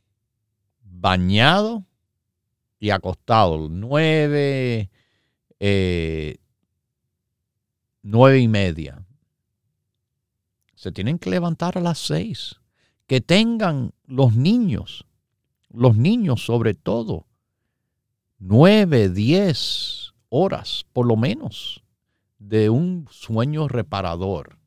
bañado 0.80 1.84
y 2.78 2.90
acostado, 2.90 3.68
nueve, 3.68 4.90
eh, 5.58 6.36
nueve 8.02 8.38
y 8.38 8.46
media. 8.46 9.04
Se 10.76 10.92
tienen 10.92 11.18
que 11.18 11.30
levantar 11.30 11.78
a 11.78 11.80
las 11.80 11.98
seis. 11.98 12.60
Que 13.06 13.20
tengan 13.20 13.92
los 14.06 14.36
niños, 14.36 15.04
los 15.74 15.96
niños 15.96 16.44
sobre 16.44 16.74
todo, 16.74 17.26
nueve, 18.38 19.08
diez 19.08 20.14
horas 20.28 20.84
por 20.92 21.06
lo 21.06 21.16
menos 21.16 21.82
de 22.38 22.70
un 22.70 23.06
sueño 23.10 23.68
reparador. 23.68 24.58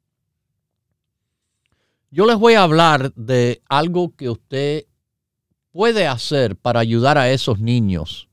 Yo 2.09 2.25
les 2.25 2.37
voy 2.37 2.53
a 2.53 2.63
hablar 2.63 3.13
de 3.15 3.61
algo 3.67 4.15
que 4.15 4.29
usted 4.29 4.85
puede 5.71 6.07
hacer 6.07 6.55
para 6.55 6.79
ayudar 6.79 7.17
a 7.17 7.29
esos 7.29 7.59
niños 7.59 8.27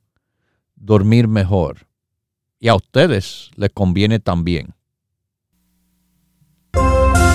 dormir 0.85 1.29
mejor? 1.29 1.87
Y 2.61 2.69
a 2.69 2.75
ustedes 2.75 3.51
les 3.57 3.71
conviene 3.71 4.21
también. 4.21 4.75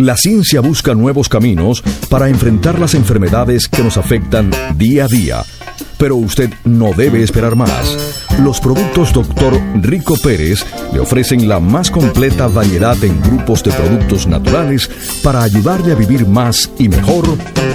La 0.00 0.16
ciencia 0.16 0.62
busca 0.62 0.94
nuevos 0.94 1.28
caminos 1.28 1.84
para 2.08 2.30
enfrentar 2.30 2.78
las 2.78 2.94
enfermedades 2.94 3.68
que 3.68 3.82
nos 3.82 3.98
afectan 3.98 4.50
día 4.74 5.04
a 5.04 5.08
día. 5.08 5.42
Pero 5.98 6.16
usted 6.16 6.48
no 6.64 6.94
debe 6.94 7.22
esperar 7.22 7.54
más. 7.54 7.98
Los 8.42 8.60
productos 8.60 9.12
Dr. 9.12 9.60
Rico 9.82 10.16
Pérez 10.16 10.64
le 10.94 11.00
ofrecen 11.00 11.46
la 11.50 11.60
más 11.60 11.90
completa 11.90 12.46
variedad 12.46 12.96
en 13.04 13.20
grupos 13.20 13.62
de 13.62 13.72
productos 13.72 14.26
naturales 14.26 14.88
para 15.22 15.42
ayudarle 15.42 15.92
a 15.92 15.96
vivir 15.96 16.26
más 16.26 16.70
y 16.78 16.88
mejor 16.88 17.26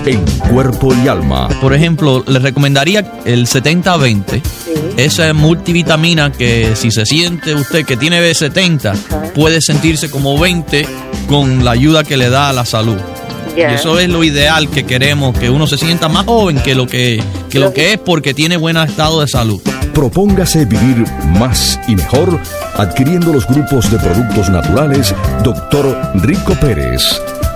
en 0.07 0.25
cuerpo 0.51 0.95
y 0.95 1.07
alma. 1.07 1.47
Por 1.61 1.75
ejemplo, 1.75 2.23
le 2.25 2.39
recomendaría 2.39 3.21
el 3.25 3.45
70-20. 3.45 4.41
Esa 4.97 5.33
multivitamina 5.33 6.31
que 6.31 6.75
si 6.75 6.89
se 6.89 7.05
siente 7.05 7.53
usted 7.53 7.85
que 7.85 7.97
tiene 7.97 8.21
B70, 8.21 9.33
puede 9.33 9.61
sentirse 9.61 10.09
como 10.09 10.39
20 10.39 10.87
con 11.27 11.65
la 11.65 11.71
ayuda 11.71 12.03
que 12.03 12.17
le 12.17 12.29
da 12.29 12.49
a 12.49 12.53
la 12.53 12.65
salud. 12.65 12.97
Y 13.57 13.61
eso 13.61 13.99
es 13.99 14.09
lo 14.09 14.23
ideal 14.23 14.69
que 14.69 14.85
queremos, 14.85 15.37
que 15.37 15.49
uno 15.49 15.65
se 15.65 15.77
sienta 15.77 16.09
más 16.09 16.25
joven 16.25 16.59
que 16.59 16.75
lo 16.75 16.87
que, 16.87 17.23
que 17.49 17.59
lo 17.59 17.73
que 17.73 17.93
es 17.93 17.99
porque 17.99 18.33
tiene 18.33 18.57
buen 18.57 18.75
estado 18.77 19.21
de 19.21 19.27
salud. 19.27 19.61
Propóngase 19.93 20.65
vivir 20.65 21.05
más 21.39 21.79
y 21.87 21.95
mejor 21.95 22.39
adquiriendo 22.75 23.31
los 23.31 23.47
grupos 23.47 23.89
de 23.89 23.97
productos 23.97 24.49
naturales 24.49 25.15
Dr. 25.41 26.11
Rico 26.15 26.53
Pérez. 26.59 27.21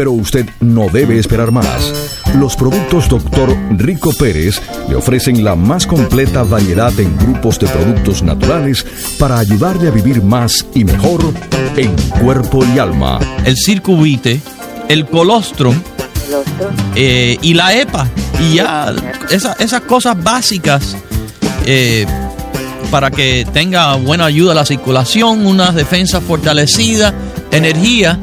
Pero 0.00 0.12
usted 0.12 0.48
no 0.60 0.88
debe 0.88 1.18
esperar 1.18 1.52
más. 1.52 1.92
Los 2.34 2.56
productos 2.56 3.06
Dr. 3.06 3.54
Rico 3.72 4.14
Pérez 4.14 4.58
le 4.88 4.96
ofrecen 4.96 5.44
la 5.44 5.54
más 5.56 5.86
completa 5.86 6.42
variedad 6.42 6.98
en 6.98 7.14
grupos 7.18 7.58
de 7.58 7.66
productos 7.66 8.22
naturales 8.22 8.86
para 9.18 9.38
ayudarle 9.38 9.88
a 9.88 9.90
vivir 9.90 10.22
más 10.22 10.64
y 10.74 10.84
mejor 10.84 11.20
en 11.76 11.94
cuerpo 12.18 12.64
y 12.74 12.78
alma. 12.78 13.20
El 13.44 13.58
circuvite, 13.58 14.40
el 14.88 15.04
colostrum 15.04 15.78
eh, 16.94 17.36
y 17.42 17.52
la 17.52 17.78
EPA. 17.78 18.08
Y 18.40 18.54
ya 18.54 18.94
esas 19.30 19.82
cosas 19.82 20.16
básicas. 20.24 20.96
Eh, 21.66 22.06
para 22.90 23.10
que 23.10 23.46
tenga 23.52 23.96
buena 23.96 24.24
ayuda 24.24 24.52
a 24.52 24.54
la 24.54 24.64
circulación, 24.64 25.44
una 25.46 25.72
defensa 25.72 26.22
fortalecida, 26.22 27.12
energía 27.52 28.18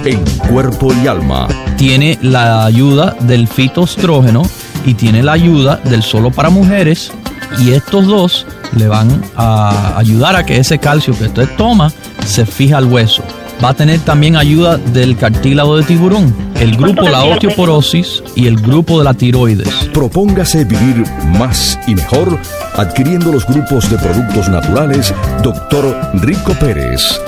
en 0.05 0.23
cuerpo 0.51 0.93
y 1.03 1.07
alma. 1.07 1.49
Tiene 1.79 2.19
la 2.21 2.67
ayuda 2.67 3.17
del 3.21 3.49
fitoestrógeno 3.49 4.43
y 4.85 4.93
tiene 4.93 5.23
la 5.23 5.33
ayuda 5.33 5.77
del 5.77 6.03
solo 6.03 6.31
para 6.31 6.51
mujeres 6.51 7.11
y 7.59 7.72
estos 7.72 8.07
dos 8.07 8.46
le 8.77 8.88
van 8.88 9.22
a 9.37 9.96
ayudar 9.96 10.37
a 10.37 10.44
que 10.44 10.59
ese 10.59 10.79
calcio 10.79 11.16
que 11.16 11.24
usted 11.24 11.48
toma 11.57 11.90
se 12.27 12.44
fija 12.46 12.79
al 12.79 12.87
hueso. 12.87 13.22
Va 13.62 13.70
a 13.70 13.74
tener 13.74 14.01
también 14.01 14.37
ayuda 14.37 14.77
del 14.77 15.16
cartílago 15.16 15.77
de 15.77 15.83
tiburón, 15.83 16.33
el 16.61 16.77
grupo 16.77 17.09
la 17.09 17.24
osteoporosis 17.24 18.22
y 18.37 18.46
el 18.46 18.57
grupo 18.57 18.98
de 18.98 19.05
la 19.05 19.14
tiroides. 19.14 19.68
Propóngase 19.92 20.64
vivir 20.64 21.05
más 21.38 21.77
y 21.88 21.96
mejor 21.96 22.38
adquiriendo 22.77 23.33
los 23.33 23.44
grupos 23.46 23.90
de 23.90 23.98
productos 23.98 24.48
naturales 24.48 25.12
Dr. 25.42 26.12
Rico 26.14 26.53
Pérez. 26.55 27.18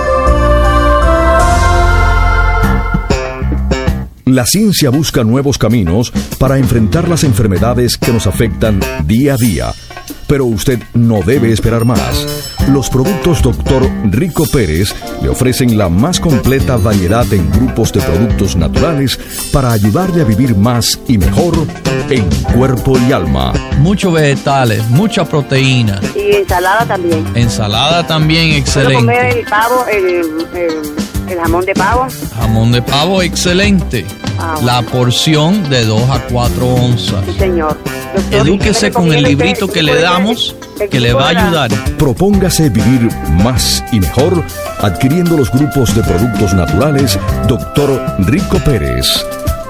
La 4.31 4.45
ciencia 4.45 4.89
busca 4.89 5.25
nuevos 5.25 5.57
caminos 5.57 6.13
para 6.39 6.57
enfrentar 6.57 7.09
las 7.09 7.25
enfermedades 7.25 7.97
que 7.97 8.13
nos 8.13 8.27
afectan 8.27 8.79
día 9.03 9.33
a 9.33 9.37
día. 9.37 9.73
Pero 10.25 10.45
usted 10.45 10.79
no 10.93 11.21
debe 11.21 11.51
esperar 11.51 11.83
más. 11.83 12.25
Los 12.69 12.89
productos 12.89 13.41
Dr. 13.41 13.89
Rico 14.05 14.45
Pérez 14.47 14.95
le 15.21 15.27
ofrecen 15.27 15.77
la 15.77 15.89
más 15.89 16.21
completa 16.21 16.77
variedad 16.77 17.25
en 17.33 17.51
grupos 17.51 17.91
de 17.91 17.99
productos 17.99 18.55
naturales 18.55 19.19
para 19.51 19.73
ayudarle 19.73 20.21
a 20.21 20.25
vivir 20.25 20.55
más 20.55 20.97
y 21.09 21.17
mejor 21.17 21.67
en 22.09 22.23
cuerpo 22.55 22.97
y 23.05 23.11
alma. 23.11 23.51
Muchos 23.79 24.13
vegetales, 24.13 24.87
mucha 24.91 25.25
proteína. 25.25 25.99
Y 26.15 26.37
ensalada 26.37 26.85
también. 26.85 27.25
Ensalada 27.35 28.07
también, 28.07 28.53
excelente. 28.53 28.95
comer 28.95 29.39
el 29.39 29.45
pavo, 29.45 29.85
el 29.91 31.00
jamón 31.35 31.65
de 31.65 31.73
pavo. 31.73 32.07
Jamón 32.35 32.71
de 32.71 32.81
pavo, 32.81 33.21
excelente. 33.21 34.05
Ah, 34.39 34.55
la 34.63 34.81
porción 34.81 35.69
de 35.69 35.85
2 35.85 36.09
a 36.09 36.19
4 36.27 36.67
onzas. 36.67 37.23
Sí, 37.25 37.33
señor. 37.33 37.77
Edúquese 38.31 38.91
con 38.91 39.13
el 39.13 39.23
librito 39.23 39.67
que 39.67 39.83
le 39.83 40.01
damos, 40.01 40.55
que 40.89 40.99
le 40.99 41.13
va 41.13 41.27
a 41.27 41.29
ayudar. 41.29 41.71
Propóngase 41.97 42.69
vivir 42.69 43.09
más 43.43 43.83
y 43.91 43.99
mejor 43.99 44.43
adquiriendo 44.79 45.37
los 45.37 45.51
grupos 45.51 45.93
de 45.95 46.01
productos 46.03 46.53
naturales 46.53 47.19
Dr. 47.47 48.15
Rico 48.19 48.57
Pérez. 48.59 49.05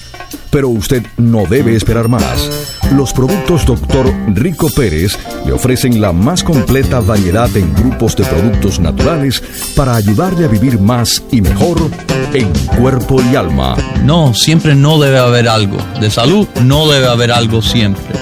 Pero 0.51 0.69
usted 0.69 1.05
no 1.17 1.45
debe 1.45 1.75
esperar 1.75 2.09
más. 2.09 2.49
Los 2.93 3.13
productos 3.13 3.67
Dr. 3.67 4.15
Rico 4.29 4.71
Pérez 4.71 5.19
le 5.45 5.51
ofrecen 5.51 6.01
la 6.01 6.13
más 6.13 6.45
completa 6.45 7.01
variedad 7.01 7.51
en 7.57 7.75
grupos 7.75 8.15
de 8.15 8.23
productos 8.23 8.79
naturales 8.79 9.43
para 9.75 9.97
ayudarle 9.97 10.45
a 10.45 10.49
vivir 10.49 10.79
más 10.79 11.25
y 11.33 11.41
mejor 11.41 11.91
en 12.33 12.49
cuerpo 12.79 13.21
y 13.33 13.35
alma. 13.35 13.75
No, 14.05 14.35
siempre 14.35 14.77
no 14.77 15.01
debe 15.01 15.19
haber 15.19 15.49
algo. 15.49 15.79
De 16.01 16.11
salud 16.11 16.47
no 16.63 16.89
debe 16.89 17.09
haber 17.09 17.33
algo 17.33 17.61
siempre. 17.61 18.15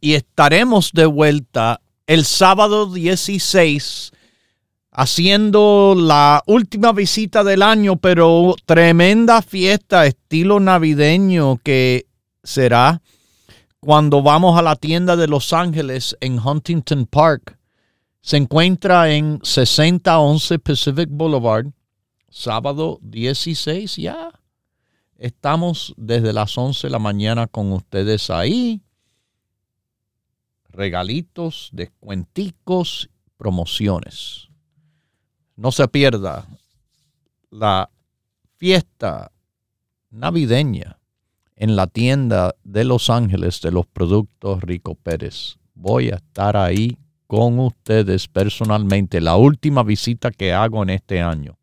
y 0.00 0.14
estaremos 0.14 0.92
de 0.92 1.06
vuelta 1.06 1.80
el 2.06 2.24
sábado 2.24 2.92
16 2.92 4.12
haciendo 4.92 5.94
la 5.96 6.42
última 6.46 6.92
visita 6.92 7.44
del 7.44 7.62
año, 7.62 7.96
pero 7.96 8.54
tremenda 8.64 9.42
fiesta 9.42 10.06
estilo 10.06 10.58
navideño 10.58 11.58
que 11.62 12.06
será 12.42 13.02
cuando 13.80 14.22
vamos 14.22 14.58
a 14.58 14.62
la 14.62 14.74
tienda 14.76 15.16
de 15.16 15.28
Los 15.28 15.52
Ángeles 15.52 16.16
en 16.20 16.38
Huntington 16.38 17.06
Park. 17.06 17.58
Se 18.22 18.38
encuentra 18.38 19.12
en 19.12 19.38
6011 19.42 20.58
Pacific 20.60 21.08
Boulevard, 21.10 21.66
sábado 22.30 22.98
16 23.02 23.96
ya. 23.96 24.30
Estamos 25.18 25.94
desde 25.96 26.32
las 26.32 26.56
11 26.56 26.86
de 26.86 26.90
la 26.90 26.98
mañana 26.98 27.46
con 27.46 27.72
ustedes 27.72 28.30
ahí 28.30 28.80
regalitos, 30.76 31.70
descuenticos, 31.72 33.08
promociones. 33.36 34.48
No 35.56 35.72
se 35.72 35.88
pierda 35.88 36.46
la 37.50 37.90
fiesta 38.56 39.32
navideña 40.10 40.98
en 41.56 41.74
la 41.74 41.86
tienda 41.86 42.54
de 42.62 42.84
Los 42.84 43.08
Ángeles 43.08 43.62
de 43.62 43.72
los 43.72 43.86
productos 43.86 44.62
Rico 44.62 44.94
Pérez. 44.94 45.56
Voy 45.74 46.10
a 46.10 46.16
estar 46.16 46.56
ahí 46.56 46.98
con 47.26 47.58
ustedes 47.58 48.28
personalmente. 48.28 49.20
La 49.20 49.36
última 49.36 49.82
visita 49.82 50.30
que 50.30 50.52
hago 50.52 50.82
en 50.82 50.90
este 50.90 51.20
año. 51.20 51.58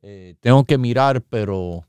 Eh, 0.00 0.34
tengo 0.40 0.64
que 0.64 0.78
mirar, 0.78 1.22
pero 1.22 1.84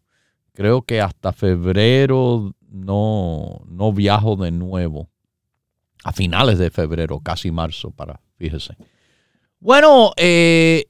creo 0.53 0.82
que 0.82 0.99
hasta 1.01 1.32
febrero 1.32 2.53
no, 2.69 3.62
no 3.67 3.93
viajo 3.93 4.36
de 4.36 4.51
nuevo 4.51 5.10
a 6.04 6.12
finales 6.12 6.60
de 6.60 6.70
febrero, 6.70 7.20
casi 7.22 7.52
marzo, 7.52 7.92
para, 7.92 8.20
fíjese. 8.38 8.76
Bueno, 9.60 10.12
eh, 10.18 10.86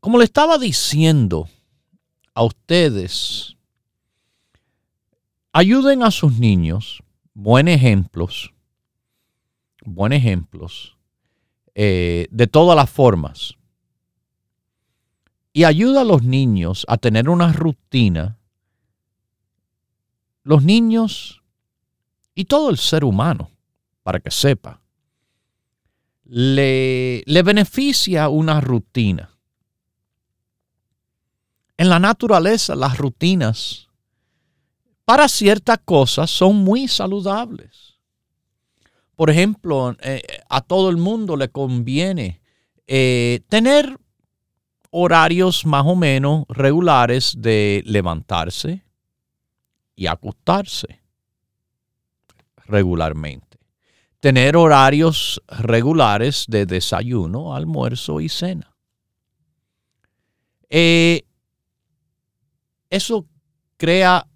como 0.00 0.18
le 0.18 0.24
estaba 0.24 0.58
diciendo 0.58 1.48
a 2.34 2.42
ustedes, 2.42 3.56
ayuden 5.52 6.02
a 6.02 6.10
sus 6.10 6.38
niños, 6.38 7.02
buen 7.34 7.68
ejemplos, 7.68 8.52
buen 9.84 10.12
ejemplos, 10.12 10.96
eh, 11.74 12.26
de 12.30 12.46
todas 12.46 12.76
las 12.76 12.88
formas. 12.88 13.54
Y 15.52 15.64
ayuda 15.64 16.00
a 16.00 16.04
los 16.04 16.22
niños 16.22 16.84
a 16.88 16.96
tener 16.96 17.28
una 17.28 17.52
rutina. 17.52 18.38
Los 20.42 20.64
niños 20.64 21.42
y 22.34 22.46
todo 22.46 22.70
el 22.70 22.78
ser 22.78 23.04
humano 23.04 23.53
para 24.04 24.20
que 24.20 24.30
sepa, 24.30 24.80
le, 26.24 27.24
le 27.26 27.42
beneficia 27.42 28.28
una 28.28 28.60
rutina. 28.60 29.36
En 31.76 31.88
la 31.88 31.98
naturaleza, 31.98 32.76
las 32.76 32.96
rutinas 32.98 33.88
para 35.04 35.28
ciertas 35.28 35.78
cosas 35.84 36.30
son 36.30 36.56
muy 36.56 36.86
saludables. 36.86 37.98
Por 39.16 39.30
ejemplo, 39.30 39.96
eh, 40.00 40.22
a 40.48 40.60
todo 40.60 40.90
el 40.90 40.96
mundo 40.96 41.36
le 41.36 41.48
conviene 41.48 42.40
eh, 42.86 43.40
tener 43.48 43.98
horarios 44.90 45.66
más 45.66 45.84
o 45.86 45.96
menos 45.96 46.44
regulares 46.48 47.34
de 47.38 47.82
levantarse 47.86 48.84
y 49.96 50.06
acostarse 50.06 51.00
regularmente 52.66 53.43
tener 54.24 54.56
horarios 54.56 55.42
regulares 55.48 56.46
de 56.48 56.64
desayuno, 56.64 57.54
almuerzo 57.54 58.22
y 58.22 58.30
cena. 58.30 58.74
Eh, 60.70 61.26
eso 62.88 63.26
crea 63.76 64.26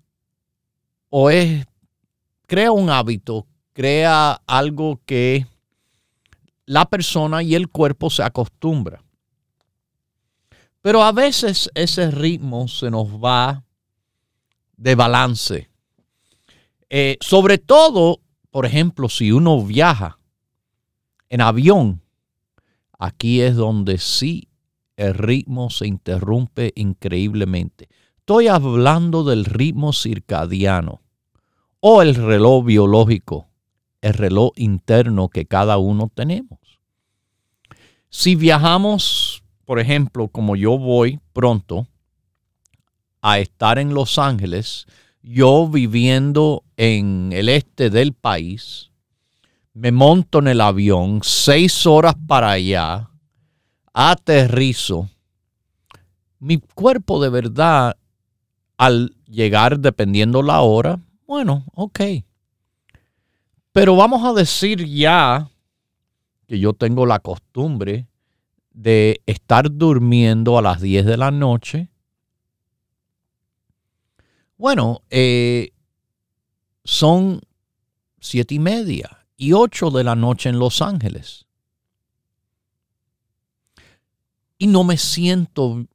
o 1.09 1.31
es, 1.31 1.65
crea 2.47 2.71
un 2.71 2.91
hábito, 2.91 3.47
crea 3.73 4.39
algo 4.47 5.01
que 5.07 5.47
la 6.67 6.85
persona 6.85 7.43
y 7.43 7.55
el 7.55 7.71
cuerpo 7.71 8.11
se 8.11 8.23
acostumbra. 8.23 9.03
Pero 10.83 11.03
a 11.03 11.13
veces 11.13 11.71
ese 11.75 12.11
ritmo 12.11 12.69
se 12.69 12.91
nos 12.91 13.09
va 13.09 13.65
de 14.77 14.95
balance. 14.95 15.71
Eh, 16.91 17.17
sobre 17.23 17.57
todo 17.57 18.21
por 18.59 18.67
ejemplo, 18.67 19.09
si 19.09 19.31
uno 19.31 19.63
viaja 19.63 20.19
en 21.29 21.43
avión, 21.43 22.03
aquí 22.99 23.41
es 23.41 23.55
donde 23.55 23.99
sí 23.99 24.49
el 24.97 25.15
ritmo 25.15 25.71
se 25.71 25.87
interrumpe 25.87 26.73
increíblemente. 26.75 27.89
Estoy 28.17 28.49
hablando 28.49 29.23
del 29.23 29.45
ritmo 29.45 29.93
circadiano 29.93 31.03
o 31.79 32.03
el 32.03 32.17
reloj 32.17 32.65
biológico, 32.65 33.47
el 34.01 34.15
reloj 34.15 34.51
interno 34.57 35.29
que 35.29 35.47
cada 35.47 35.79
uno 35.79 36.11
tenemos. 36.13 36.59
Si 38.09 38.35
viajamos, 38.35 39.45
por 39.67 39.79
ejemplo, 39.79 40.27
como 40.27 40.57
yo 40.57 40.77
voy 40.79 41.21
pronto 41.33 41.87
a 43.23 43.39
estar 43.39 43.79
en 43.79 43.95
Los 43.95 44.19
Ángeles, 44.19 44.89
yo 45.23 45.69
viviendo 45.69 46.65
en 46.77 47.31
el 47.33 47.49
este 47.49 47.91
del 47.91 48.13
país, 48.13 48.91
me 49.75 49.93
monto 49.93 50.39
en 50.39 50.49
el 50.49 50.61
avión, 50.61 51.21
seis 51.23 51.87
horas 51.87 52.15
para 52.27 52.51
allá, 52.51 53.11
aterrizo. 53.93 55.09
Mi 56.39 56.59
cuerpo 56.59 57.23
de 57.23 57.29
verdad, 57.31 57.97
al 58.77 59.15
llegar, 59.27 59.81
dependiendo 59.81 60.43
la 60.43 60.61
hora, 60.61 60.99
bueno, 61.27 61.65
ok. 61.75 62.01
Pero 63.73 63.97
vamos 63.97 64.25
a 64.25 64.33
decir 64.33 64.85
ya 64.87 65.51
que 66.47 66.59
yo 66.59 66.73
tengo 66.73 67.07
la 67.07 67.19
costumbre 67.21 68.07
de 68.73 69.21
estar 69.27 69.71
durmiendo 69.71 70.57
a 70.57 70.63
las 70.63 70.81
10 70.81 71.05
de 71.05 71.17
la 71.17 71.31
noche. 71.31 71.91
Bueno, 74.59 75.03
eh, 75.09 75.73
son 76.85 77.41
siete 78.19 78.57
y 78.57 78.59
media 78.59 79.25
y 79.37 79.53
ocho 79.53 79.91
de 79.91 80.03
la 80.03 80.17
noche 80.17 80.49
en 80.49 80.59
Los 80.59 80.83
Ángeles. 80.83 81.47
Y 84.59 84.67
no 84.67 84.83
me 84.83 84.99
siento 84.99 85.87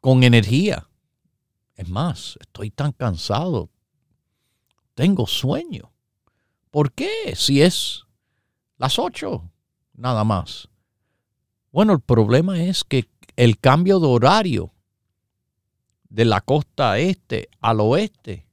con 0.00 0.24
energía. 0.24 0.88
Es 1.76 1.88
más, 1.88 2.36
estoy 2.40 2.72
tan 2.72 2.90
cansado. 2.90 3.70
Tengo 4.94 5.28
sueño. 5.28 5.92
¿Por 6.72 6.92
qué? 6.92 7.36
Si 7.36 7.62
es 7.62 8.02
las 8.78 8.98
8, 8.98 9.48
nada 9.94 10.24
más. 10.24 10.68
Bueno, 11.70 11.92
el 11.92 12.00
problema 12.00 12.60
es 12.60 12.82
que 12.82 13.08
el 13.36 13.60
cambio 13.60 14.00
de 14.00 14.08
horario 14.08 14.74
de 16.08 16.24
la 16.24 16.40
costa 16.40 16.98
este 16.98 17.48
al 17.60 17.80
oeste, 17.80 18.46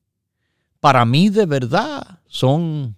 para 0.80 1.06
mí 1.06 1.30
de 1.30 1.46
verdad 1.46 2.20
son 2.28 2.98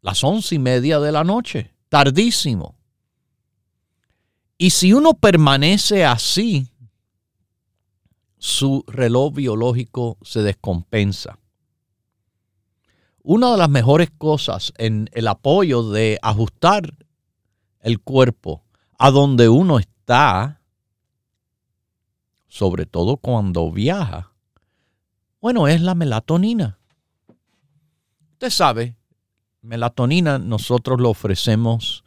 las 0.00 0.24
once 0.24 0.54
y 0.54 0.58
media 0.58 1.00
de 1.00 1.12
la 1.12 1.24
noche, 1.24 1.74
tardísimo. 1.88 2.76
Y 4.56 4.70
si 4.70 4.92
uno 4.92 5.14
permanece 5.14 6.04
así, 6.04 6.68
su 8.38 8.84
reloj 8.86 9.34
biológico 9.34 10.16
se 10.22 10.42
descompensa 10.42 11.40
una 13.22 13.52
de 13.52 13.58
las 13.58 13.68
mejores 13.68 14.10
cosas 14.10 14.72
en 14.78 15.08
el 15.12 15.28
apoyo 15.28 15.90
de 15.90 16.18
ajustar 16.22 16.94
el 17.80 18.00
cuerpo 18.00 18.64
a 18.98 19.10
donde 19.10 19.48
uno 19.48 19.78
está, 19.78 20.59
sobre 22.50 22.84
todo 22.84 23.16
cuando 23.16 23.70
viaja, 23.70 24.32
bueno, 25.40 25.68
es 25.68 25.80
la 25.80 25.94
melatonina. 25.94 26.78
Usted 28.32 28.50
sabe, 28.50 28.96
melatonina 29.62 30.38
nosotros 30.38 31.00
lo 31.00 31.10
ofrecemos 31.10 32.04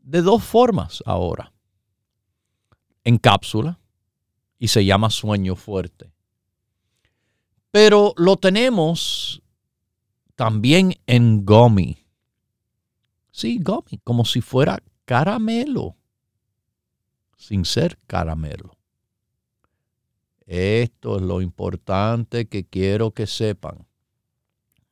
de 0.00 0.22
dos 0.22 0.42
formas 0.42 1.02
ahora. 1.04 1.52
En 3.04 3.18
cápsula 3.18 3.78
y 4.58 4.68
se 4.68 4.84
llama 4.84 5.10
sueño 5.10 5.54
fuerte. 5.54 6.10
Pero 7.70 8.14
lo 8.16 8.38
tenemos 8.38 9.42
también 10.36 10.94
en 11.06 11.44
gummy. 11.44 11.98
Sí, 13.30 13.60
gummy, 13.62 14.00
como 14.02 14.24
si 14.24 14.40
fuera 14.40 14.82
caramelo, 15.04 15.96
sin 17.36 17.66
ser 17.66 17.98
caramelo. 18.06 18.75
Esto 20.46 21.16
es 21.16 21.22
lo 21.22 21.40
importante 21.40 22.46
que 22.46 22.64
quiero 22.64 23.10
que 23.10 23.26
sepan. 23.26 23.86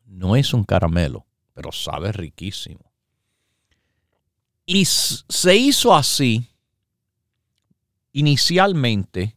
No 0.05 0.37
es 0.37 0.53
un 0.53 0.65
caramelo, 0.65 1.27
pero 1.55 1.73
sabe 1.73 2.13
riquísimo. 2.13 2.93
Y 4.67 4.85
se 4.85 5.57
hizo 5.57 5.95
así 5.95 6.49
inicialmente 8.13 9.37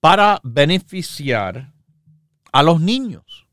para 0.00 0.40
beneficiar 0.42 1.72
a 2.52 2.62
los 2.62 2.80
niños 2.80 3.46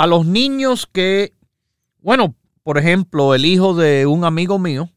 a 0.00 0.06
los 0.06 0.24
niños 0.24 0.86
que, 0.86 1.34
bueno, 2.00 2.34
por 2.62 2.78
ejemplo, 2.78 3.34
el 3.34 3.44
hijo 3.44 3.74
de 3.74 4.06
un 4.06 4.24
amigo 4.24 4.58
mío 4.58 4.88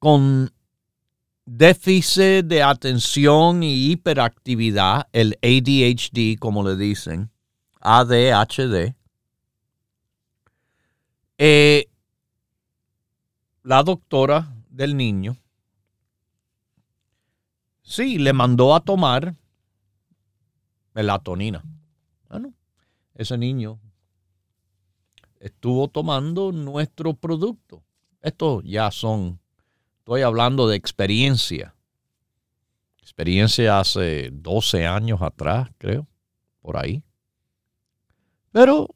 con 0.00 0.52
déficit 1.56 2.44
de 2.44 2.62
atención 2.62 3.64
y 3.64 3.90
hiperactividad, 3.90 5.08
el 5.12 5.36
ADHD, 5.42 6.38
como 6.38 6.62
le 6.62 6.76
dicen, 6.76 7.28
ADHD, 7.80 8.94
eh, 11.38 11.88
la 13.64 13.82
doctora 13.82 14.54
del 14.68 14.96
niño, 14.96 15.36
sí, 17.82 18.18
le 18.18 18.32
mandó 18.32 18.72
a 18.72 18.80
tomar 18.80 19.34
melatonina. 20.94 21.64
Bueno, 22.28 22.54
ese 23.14 23.36
niño 23.36 23.80
estuvo 25.40 25.88
tomando 25.88 26.52
nuestro 26.52 27.14
producto. 27.14 27.82
Esto 28.22 28.62
ya 28.62 28.92
son, 28.92 29.39
estoy 30.00 30.22
hablando 30.22 30.66
de 30.66 30.76
experiencia. 30.76 31.74
Experiencia 33.00 33.78
hace 33.78 34.30
12 34.32 34.86
años 34.86 35.20
atrás, 35.22 35.68
creo, 35.78 36.06
por 36.62 36.78
ahí. 36.78 37.02
Pero 38.50 38.88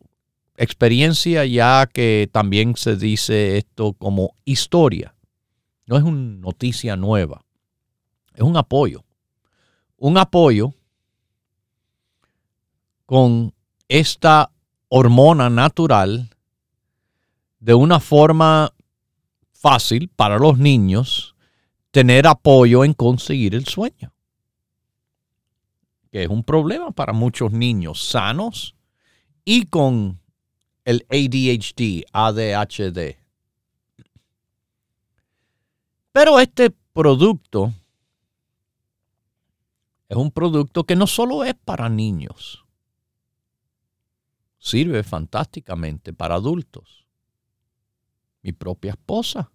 experiencia 0.57 1.45
ya 1.45 1.87
que 1.87 2.29
también 2.33 2.77
se 2.77 2.97
dice 2.97 3.59
esto 3.59 3.93
como 3.93 4.35
historia. 4.45 5.15
No 5.87 5.99
es 5.99 6.03
una 6.03 6.39
noticia 6.39 6.97
nueva, 6.97 7.45
es 8.35 8.43
un 8.43 8.57
apoyo. 8.57 9.05
Un 9.99 10.17
apoyo 10.17 10.75
con 13.05 13.53
esta 13.89 14.51
hormona 14.89 15.51
natural 15.51 16.31
de 17.61 17.75
una 17.75 18.01
forma 18.01 18.73
fácil 19.65 20.11
para 20.15 20.39
los 20.39 20.59
niños 20.59 21.35
tener 21.91 22.27
apoyo 22.27 22.85
en 22.85 22.93
conseguir 22.93 23.55
el 23.55 23.65
sueño, 23.65 24.13
que 26.13 26.25
es 26.25 26.29
un 26.29 26.45
problema 26.45 26.91
para 26.91 27.15
muchos 27.15 27.51
niños 27.51 28.07
sanos 28.07 28.77
y 29.43 29.65
con 29.65 30.21
el 30.85 31.07
ADHD, 31.09 32.05
ADHD. 32.13 33.17
Pero 36.13 36.41
este 36.41 36.71
producto 36.93 37.73
es 40.11 40.17
un 40.19 40.31
producto 40.31 40.85
que 40.85 40.95
no 40.95 41.07
solo 41.07 41.43
es 41.43 41.55
para 41.55 41.89
niños 41.89 42.67
sirve 44.59 45.03
fantásticamente 45.03 46.13
para 46.13 46.35
adultos. 46.35 47.07
Mi 48.43 48.53
propia 48.53 48.91
esposa 48.91 49.51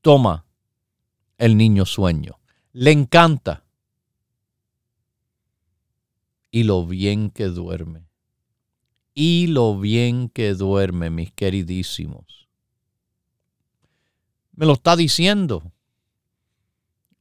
toma 0.00 0.46
el 1.38 1.56
niño 1.56 1.86
sueño. 1.86 2.38
Le 2.72 2.92
encanta. 2.92 3.64
Y 6.50 6.64
lo 6.64 6.86
bien 6.86 7.30
que 7.30 7.46
duerme. 7.46 8.08
Y 9.14 9.48
lo 9.48 9.78
bien 9.78 10.28
que 10.28 10.54
duerme, 10.54 11.10
mis 11.10 11.32
queridísimos. 11.32 12.48
Me 14.52 14.66
lo 14.66 14.74
está 14.74 14.96
diciendo. 14.96 15.72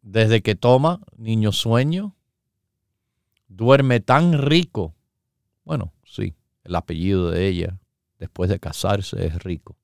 Desde 0.01 0.41
que 0.41 0.55
toma 0.55 1.01
niño 1.17 1.51
sueño, 1.51 2.15
duerme 3.47 3.99
tan 3.99 4.37
rico. 4.37 4.95
Bueno, 5.65 5.93
sí, 6.05 6.33
el 6.63 6.75
apellido 6.75 7.29
de 7.31 7.47
ella 7.47 7.79
después 8.17 8.49
de 8.49 8.59
casarse 8.59 9.25
es 9.25 9.43
rico. 9.43 9.77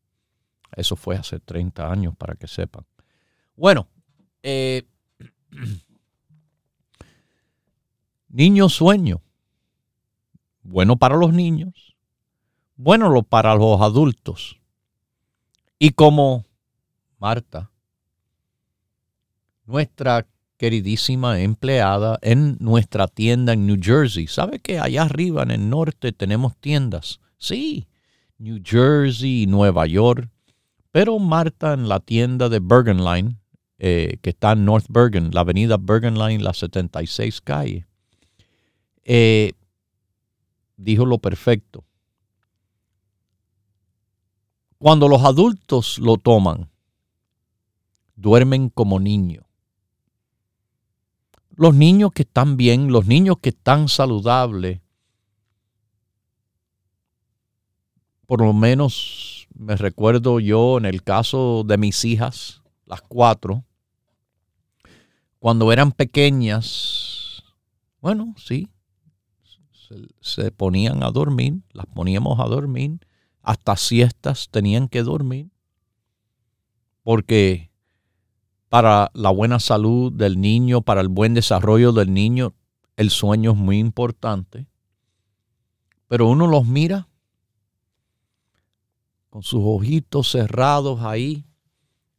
Eso 0.75 0.95
fue 0.95 1.15
hace 1.15 1.39
30 1.39 1.91
años 1.91 2.15
para 2.17 2.35
que 2.35 2.47
sepan. 2.47 2.85
Bueno, 3.55 3.87
eh, 4.43 4.83
niño 8.29 8.69
sueño. 8.69 9.21
bueno 10.63 10.97
para 10.97 11.15
los 11.15 11.33
niños, 11.33 11.95
bueno 12.75 13.23
para 13.23 13.55
los 13.55 13.81
adultos. 13.81 14.59
Y 15.79 15.91
como 15.91 16.45
Marta, 17.17 17.71
nuestra 19.65 20.27
queridísima 20.57 21.39
empleada 21.41 22.17
en 22.21 22.57
nuestra 22.59 23.07
tienda 23.07 23.53
en 23.53 23.65
New 23.67 23.77
Jersey. 23.81 24.27
¿Sabe 24.27 24.59
que 24.59 24.79
allá 24.79 25.03
arriba 25.03 25.43
en 25.43 25.51
el 25.51 25.69
norte 25.69 26.11
tenemos 26.11 26.55
tiendas? 26.57 27.19
Sí, 27.37 27.87
New 28.37 28.61
Jersey, 28.63 29.45
Nueva 29.47 29.85
York. 29.85 30.29
Pero 30.95 31.19
Marta 31.19 31.73
en 31.73 31.89
la 31.89 31.99
tienda 31.99 32.47
de 32.47 32.61
Bergen 32.61 33.03
Line, 33.03 33.37
eh, 33.79 34.17
que 34.21 34.29
está 34.29 34.53
en 34.53 34.63
North 34.63 34.85
Bergen, 34.87 35.31
la 35.33 35.41
avenida 35.41 35.75
Bergen 35.75 36.17
Line, 36.17 36.41
la 36.41 36.53
76 36.53 37.41
calle, 37.41 37.85
eh, 39.03 39.51
dijo 40.77 41.05
lo 41.05 41.17
perfecto. 41.17 41.83
Cuando 44.77 45.09
los 45.09 45.21
adultos 45.25 45.99
lo 45.99 46.15
toman, 46.15 46.69
duermen 48.15 48.69
como 48.69 48.97
niños. 48.97 49.43
Los 51.57 51.75
niños 51.75 52.13
que 52.13 52.21
están 52.21 52.55
bien, 52.55 52.89
los 52.89 53.05
niños 53.05 53.39
que 53.41 53.49
están 53.49 53.89
saludables, 53.89 54.79
por 58.25 58.39
lo 58.39 58.53
menos 58.53 59.34
me 59.57 59.75
recuerdo 59.75 60.39
yo 60.39 60.77
en 60.77 60.85
el 60.85 61.03
caso 61.03 61.63
de 61.65 61.77
mis 61.77 62.03
hijas, 62.05 62.61
las 62.85 63.01
cuatro, 63.01 63.63
cuando 65.39 65.71
eran 65.71 65.91
pequeñas, 65.91 67.43
bueno, 68.01 68.35
sí, 68.37 68.69
se, 70.19 70.51
ponían 70.51 71.03
a 71.03 71.11
dormir, 71.11 71.61
las 71.71 71.85
poníamos 71.85 72.39
a 72.39 72.45
dormir, 72.45 72.99
hasta 73.41 73.75
siestas 73.75 74.49
tenían 74.49 74.87
que 74.87 75.03
dormir, 75.03 75.49
porque 77.03 77.71
para 78.69 79.11
la 79.13 79.29
buena 79.29 79.59
salud 79.59 80.11
del 80.11 80.41
niño, 80.41 80.81
para 80.81 81.01
el 81.01 81.07
buen 81.07 81.33
desarrollo 81.33 81.93
del 81.93 82.13
niño, 82.13 82.53
el 82.97 83.09
sueño 83.09 83.51
es 83.51 83.57
muy 83.57 83.77
importante. 83.77 84.67
Pero 86.07 86.27
uno 86.27 86.47
los 86.47 86.65
mira 86.65 87.07
con 89.35 89.43
sus 89.43 89.59
ojitos 89.65 90.31
cerrados 90.31 91.01
ahí, 91.01 91.43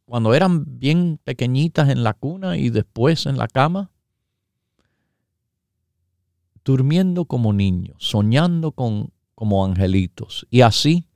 cuando 0.04 0.34
eran 0.34 0.78
bien 0.78 1.18
pequeñitas 1.24 1.88
en 1.88 2.04
la 2.04 2.12
cuna 2.12 2.58
y 2.58 2.68
después 2.68 3.24
en 3.24 3.38
la 3.38 3.48
cama, 3.48 3.90
durmiendo 6.62 7.24
como 7.24 7.54
niños, 7.54 7.96
soñando 8.00 8.72
con, 8.72 9.14
como 9.34 9.64
angelitos. 9.64 10.46
Y 10.50 10.60
así, 10.60 11.08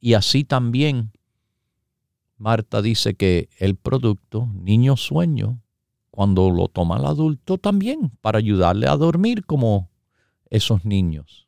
y 0.00 0.14
así 0.14 0.42
también 0.42 1.12
Marta 2.38 2.80
dice 2.80 3.14
que 3.14 3.50
el 3.58 3.76
producto 3.76 4.48
Niño 4.54 4.96
Sueño, 4.96 5.60
cuando 6.10 6.50
lo 6.50 6.68
toma 6.68 6.96
el 6.96 7.04
adulto, 7.04 7.58
también 7.58 8.10
para 8.22 8.38
ayudarle 8.38 8.88
a 8.88 8.96
dormir 8.96 9.44
como 9.44 9.90
esos 10.48 10.86
niños. 10.86 11.46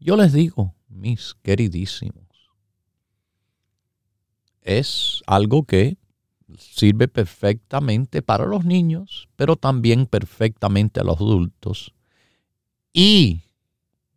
Yo 0.00 0.16
les 0.16 0.32
digo, 0.32 0.74
mis 0.92 1.34
queridísimos, 1.42 2.26
es 4.62 5.22
algo 5.26 5.64
que 5.64 5.96
sirve 6.58 7.08
perfectamente 7.08 8.22
para 8.22 8.46
los 8.46 8.64
niños, 8.64 9.28
pero 9.36 9.56
también 9.56 10.06
perfectamente 10.06 11.00
a 11.00 11.04
los 11.04 11.16
adultos. 11.16 11.94
Y, 12.92 13.42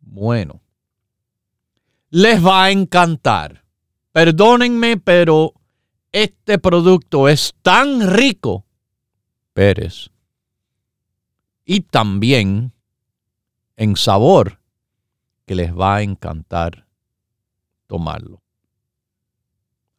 bueno, 0.00 0.60
les 2.10 2.44
va 2.44 2.64
a 2.64 2.70
encantar. 2.70 3.64
Perdónenme, 4.12 4.96
pero 4.96 5.54
este 6.12 6.58
producto 6.58 7.28
es 7.28 7.54
tan 7.62 8.14
rico, 8.14 8.64
Pérez, 9.52 10.10
y 11.64 11.80
también 11.80 12.72
en 13.76 13.96
sabor, 13.96 14.60
que 15.46 15.54
les 15.54 15.72
va 15.72 15.96
a 15.96 16.02
encantar 16.02 16.86
tomarlo. 17.86 18.42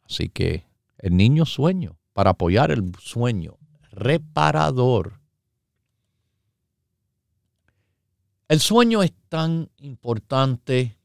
Así 0.04 0.28
que 0.28 0.66
el 0.98 1.16
niño 1.16 1.46
sueño, 1.46 1.98
para 2.12 2.30
apoyar 2.30 2.70
el 2.70 2.94
sueño, 3.00 3.56
reparador. 3.90 5.20
El 8.48 8.60
sueño 8.60 9.02
es 9.02 9.12
tan 9.28 9.70
importante 9.78 10.96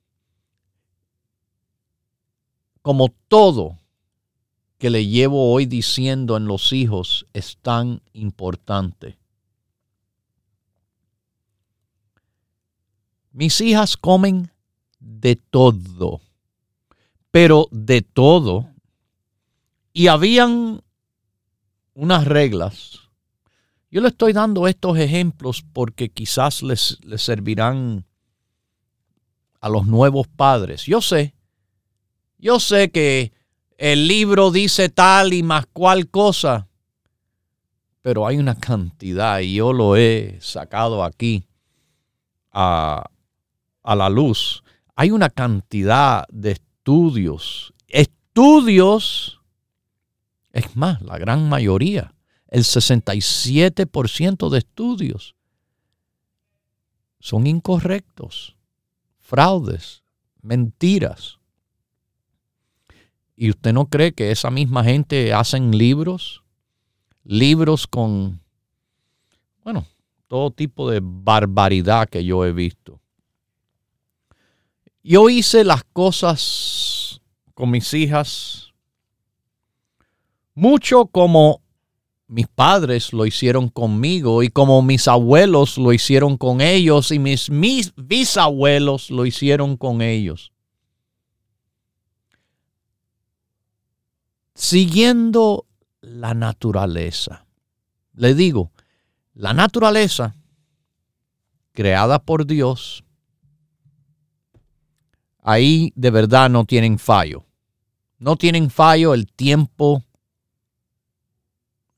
como 2.82 3.10
todo 3.28 3.80
que 4.78 4.90
le 4.90 5.08
llevo 5.08 5.54
hoy 5.54 5.66
diciendo 5.66 6.36
en 6.36 6.46
los 6.46 6.74
hijos 6.74 7.26
es 7.32 7.58
tan 7.58 8.02
importante. 8.12 9.18
Mis 13.34 13.60
hijas 13.60 13.98
comen 13.98 14.50
de 15.00 15.36
todo, 15.36 16.22
pero 17.32 17.68
de 17.72 18.02
todo. 18.02 18.70
Y 19.92 20.08
habían 20.08 20.82
unas 21.94 22.26
reglas. 22.26 23.00
Yo 23.92 24.00
le 24.00 24.08
estoy 24.08 24.32
dando 24.32 24.68
estos 24.68 24.98
ejemplos 24.98 25.66
porque 25.74 26.10
quizás 26.10 26.64
les, 26.64 26.98
les 27.04 27.22
servirán 27.22 28.06
a 29.60 29.68
los 29.68 29.86
nuevos 29.86 30.28
padres. 30.30 30.86
Yo 30.86 31.02
sé 31.02 31.36
yo 32.44 32.60
sé 32.60 32.92
que 32.92 33.32
el 33.78 34.06
libro 34.06 34.52
dice 34.52 34.90
tal 34.90 35.32
y 35.32 35.44
más 35.44 35.66
cual 35.66 36.10
cosa, 36.10 36.68
pero 38.02 38.28
hay 38.28 38.38
una 38.38 38.60
cantidad 38.60 39.40
y 39.40 39.56
yo 39.56 39.72
lo 39.72 39.96
he 39.96 40.40
sacado 40.42 41.06
aquí 41.06 41.46
a, 42.52 43.10
a 43.84 43.96
la 43.96 44.10
luz. 44.10 44.64
Hay 44.96 45.12
una 45.12 45.30
cantidad 45.30 46.26
de 46.30 46.52
estudios, 46.52 47.74
estudios, 47.88 49.42
es 50.52 50.76
más, 50.76 51.02
la 51.02 51.18
gran 51.18 51.50
mayoría, 51.50 52.14
el 52.48 52.64
67% 52.64 54.50
de 54.50 54.58
estudios 54.58 55.36
son 57.24 57.48
incorrectos, 57.48 58.58
fraudes, 59.18 60.04
mentiras. 60.42 61.40
¿Y 63.38 63.50
usted 63.50 63.72
no 63.72 63.86
cree 63.86 64.12
que 64.12 64.30
esa 64.30 64.52
misma 64.52 64.84
gente 64.84 65.34
hacen 65.34 65.72
libros? 65.72 66.44
Libros 67.24 67.88
con, 67.88 68.42
bueno, 69.64 69.88
todo 70.28 70.52
tipo 70.52 70.90
de 70.90 71.00
barbaridad 71.02 72.10
que 72.10 72.26
yo 72.26 72.44
he 72.44 72.52
visto. 72.52 73.00
Yo 75.04 75.30
hice 75.30 75.64
las 75.64 75.84
cosas 75.84 77.22
con 77.54 77.72
mis 77.72 77.94
hijas 77.94 78.74
mucho 80.56 81.08
como 81.08 81.62
mis 82.28 82.48
padres 82.48 83.12
lo 83.12 83.26
hicieron 83.26 83.70
conmigo 83.70 84.44
y 84.44 84.50
como 84.50 84.82
mis 84.82 85.08
abuelos 85.08 85.78
lo 85.78 85.94
hicieron 85.94 86.38
con 86.38 86.62
ellos 86.62 87.12
y 87.12 87.20
mis, 87.20 87.50
mis 87.50 87.94
bisabuelos 87.96 89.12
lo 89.12 89.26
hicieron 89.26 89.78
con 89.78 90.02
ellos. 90.02 90.54
siguiendo 94.56 95.66
la 96.02 96.34
naturaleza. 96.34 97.46
Le 98.14 98.34
digo, 98.36 98.72
la 99.34 99.54
naturaleza 99.54 100.36
creada 101.74 102.20
por 102.20 102.46
Dios, 102.46 103.04
ahí 105.44 105.92
de 105.96 106.10
verdad 106.10 106.50
no 106.50 106.66
tienen 106.66 106.98
fallo. 106.98 107.46
No 108.18 108.38
tienen 108.38 108.70
fallo 108.70 109.14
el 109.14 109.28
tiempo, 109.28 110.04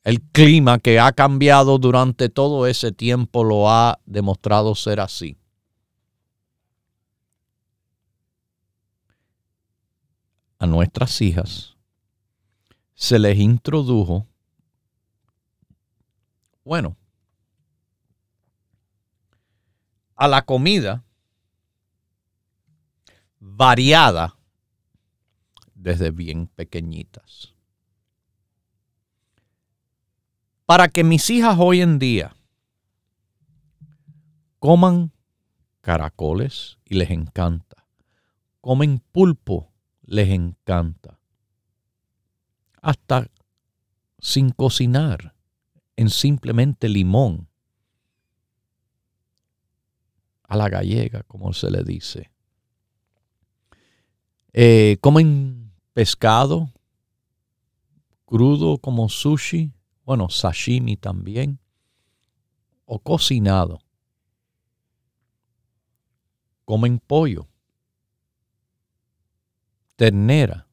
el 0.03 0.21
clima 0.21 0.79
que 0.79 0.99
ha 0.99 1.11
cambiado 1.11 1.77
durante 1.77 2.29
todo 2.29 2.65
ese 2.67 2.91
tiempo 2.91 3.43
lo 3.43 3.69
ha 3.69 3.99
demostrado 4.05 4.73
ser 4.73 4.99
así. 4.99 5.37
A 10.57 10.65
nuestras 10.65 11.21
hijas 11.21 11.75
se 12.95 13.19
les 13.19 13.37
introdujo, 13.37 14.25
bueno, 16.63 16.95
a 20.15 20.27
la 20.27 20.43
comida 20.43 21.04
variada 23.47 24.35
desde 25.75 26.09
bien 26.09 26.47
pequeñitas. 26.47 27.53
Para 30.65 30.87
que 30.87 31.03
mis 31.03 31.29
hijas 31.29 31.57
hoy 31.59 31.81
en 31.81 31.99
día 31.99 32.35
coman 34.57 35.11
caracoles 35.81 36.79
y 36.85 36.95
les 36.95 37.11
encanta. 37.11 37.85
Comen 38.61 38.99
pulpo, 39.11 39.71
les 40.01 40.29
encanta. 40.29 41.19
Hasta 42.81 43.29
sin 44.17 44.49
cocinar, 44.49 45.35
en 45.95 46.09
simplemente 46.09 46.89
limón. 46.89 47.47
A 50.43 50.57
la 50.57 50.67
gallega, 50.67 51.21
como 51.23 51.53
se 51.53 51.69
le 51.69 51.83
dice. 51.83 52.34
Eh, 54.57 54.95
comen 55.01 55.73
pescado 55.91 56.69
crudo 58.25 58.77
como 58.77 59.09
sushi, 59.09 59.73
bueno, 60.05 60.29
sashimi 60.29 60.95
también, 60.95 61.59
o 62.85 62.99
cocinado. 62.99 63.81
Comen 66.63 66.99
pollo, 66.99 67.49
ternera, 69.97 70.69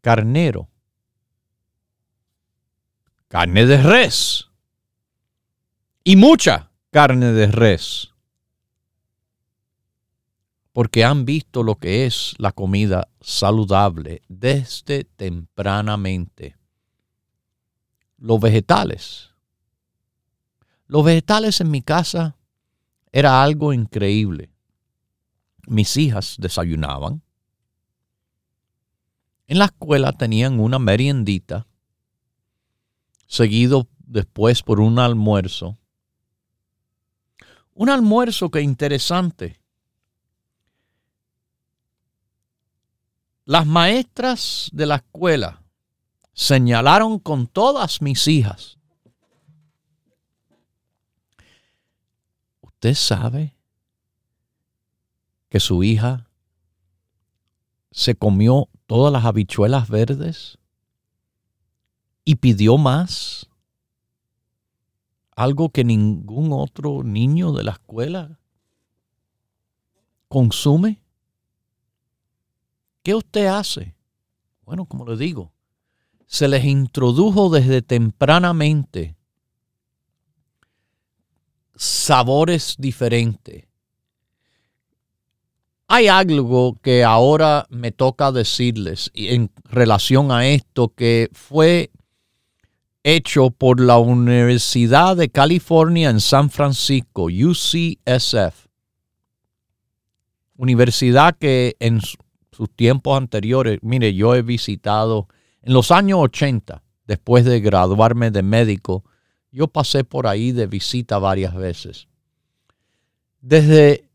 carnero, 0.00 0.68
carne 3.26 3.66
de 3.66 3.82
res 3.82 4.48
y 6.04 6.14
mucha 6.14 6.70
carne 6.92 7.32
de 7.32 7.48
res. 7.48 8.15
Porque 10.76 11.04
han 11.04 11.24
visto 11.24 11.62
lo 11.62 11.76
que 11.76 12.04
es 12.04 12.34
la 12.36 12.52
comida 12.52 13.08
saludable 13.22 14.20
desde 14.28 15.04
tempranamente. 15.04 16.54
Los 18.18 18.38
vegetales. 18.40 19.30
Los 20.86 21.02
vegetales 21.02 21.62
en 21.62 21.70
mi 21.70 21.80
casa 21.80 22.36
era 23.10 23.42
algo 23.42 23.72
increíble. 23.72 24.50
Mis 25.66 25.96
hijas 25.96 26.36
desayunaban. 26.38 27.22
En 29.46 29.58
la 29.58 29.64
escuela 29.64 30.12
tenían 30.12 30.60
una 30.60 30.78
meriendita, 30.78 31.66
seguido 33.26 33.88
después 34.00 34.62
por 34.62 34.80
un 34.80 34.98
almuerzo. 34.98 35.78
Un 37.72 37.88
almuerzo 37.88 38.50
que 38.50 38.60
interesante. 38.60 39.58
Las 43.48 43.64
maestras 43.64 44.68
de 44.72 44.86
la 44.86 44.96
escuela 44.96 45.62
señalaron 46.32 47.20
con 47.20 47.46
todas 47.46 48.02
mis 48.02 48.26
hijas. 48.26 48.76
¿Usted 52.60 52.94
sabe 52.94 53.54
que 55.48 55.60
su 55.60 55.84
hija 55.84 56.28
se 57.92 58.16
comió 58.16 58.68
todas 58.86 59.12
las 59.12 59.24
habichuelas 59.24 59.88
verdes 59.88 60.58
y 62.24 62.34
pidió 62.34 62.78
más? 62.78 63.48
Algo 65.36 65.70
que 65.70 65.84
ningún 65.84 66.52
otro 66.52 67.04
niño 67.04 67.52
de 67.52 67.62
la 67.62 67.72
escuela 67.72 68.40
consume. 70.26 71.05
¿Qué 73.06 73.14
usted 73.14 73.46
hace? 73.46 73.94
Bueno, 74.62 74.84
como 74.84 75.06
le 75.06 75.16
digo, 75.16 75.52
se 76.26 76.48
les 76.48 76.64
introdujo 76.64 77.50
desde 77.50 77.80
tempranamente 77.80 79.16
sabores 81.76 82.74
diferentes. 82.76 83.68
Hay 85.86 86.08
algo 86.08 86.80
que 86.82 87.04
ahora 87.04 87.68
me 87.70 87.92
toca 87.92 88.32
decirles 88.32 89.12
en 89.14 89.52
relación 89.62 90.32
a 90.32 90.48
esto 90.48 90.88
que 90.88 91.28
fue 91.32 91.92
hecho 93.04 93.50
por 93.50 93.78
la 93.78 93.98
Universidad 93.98 95.16
de 95.16 95.28
California 95.28 96.10
en 96.10 96.18
San 96.18 96.50
Francisco, 96.50 97.26
UCSF. 97.26 98.66
Universidad 100.56 101.36
que 101.38 101.76
en 101.78 102.00
sus 102.56 102.70
tiempos 102.70 103.18
anteriores, 103.18 103.78
mire, 103.82 104.14
yo 104.14 104.34
he 104.34 104.40
visitado 104.40 105.28
en 105.60 105.74
los 105.74 105.90
años 105.90 106.20
80, 106.20 106.82
después 107.06 107.44
de 107.44 107.60
graduarme 107.60 108.30
de 108.30 108.42
médico, 108.42 109.04
yo 109.52 109.68
pasé 109.68 110.04
por 110.04 110.26
ahí 110.26 110.52
de 110.52 110.66
visita 110.66 111.18
varias 111.18 111.54
veces. 111.54 112.08
Desde 113.40 114.08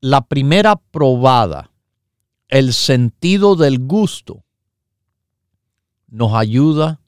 la 0.00 0.26
primera 0.26 0.76
probada, 0.76 1.70
el 2.48 2.74
sentido 2.74 3.56
del 3.56 3.78
gusto 3.78 4.44
nos 6.08 6.34
ayuda 6.34 7.00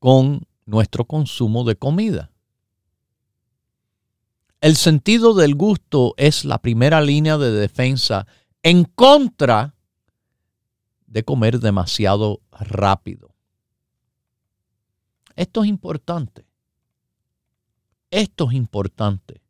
con 0.00 0.42
nuestro 0.66 1.04
consumo 1.04 1.62
de 1.62 1.76
comida. 1.76 2.32
El 4.60 4.74
sentido 4.74 5.34
del 5.34 5.54
gusto 5.54 6.14
es 6.16 6.44
la 6.44 6.58
primera 6.58 7.00
línea 7.00 7.38
de 7.38 7.52
defensa 7.52 8.26
en 8.68 8.84
contra 8.84 9.74
de 11.06 11.22
comer 11.22 11.58
demasiado 11.58 12.42
rápido. 12.50 13.34
Esto 15.36 15.62
es 15.62 15.70
importante. 15.70 16.44
Esto 18.10 18.50
es 18.50 18.52
importante. 18.52 19.40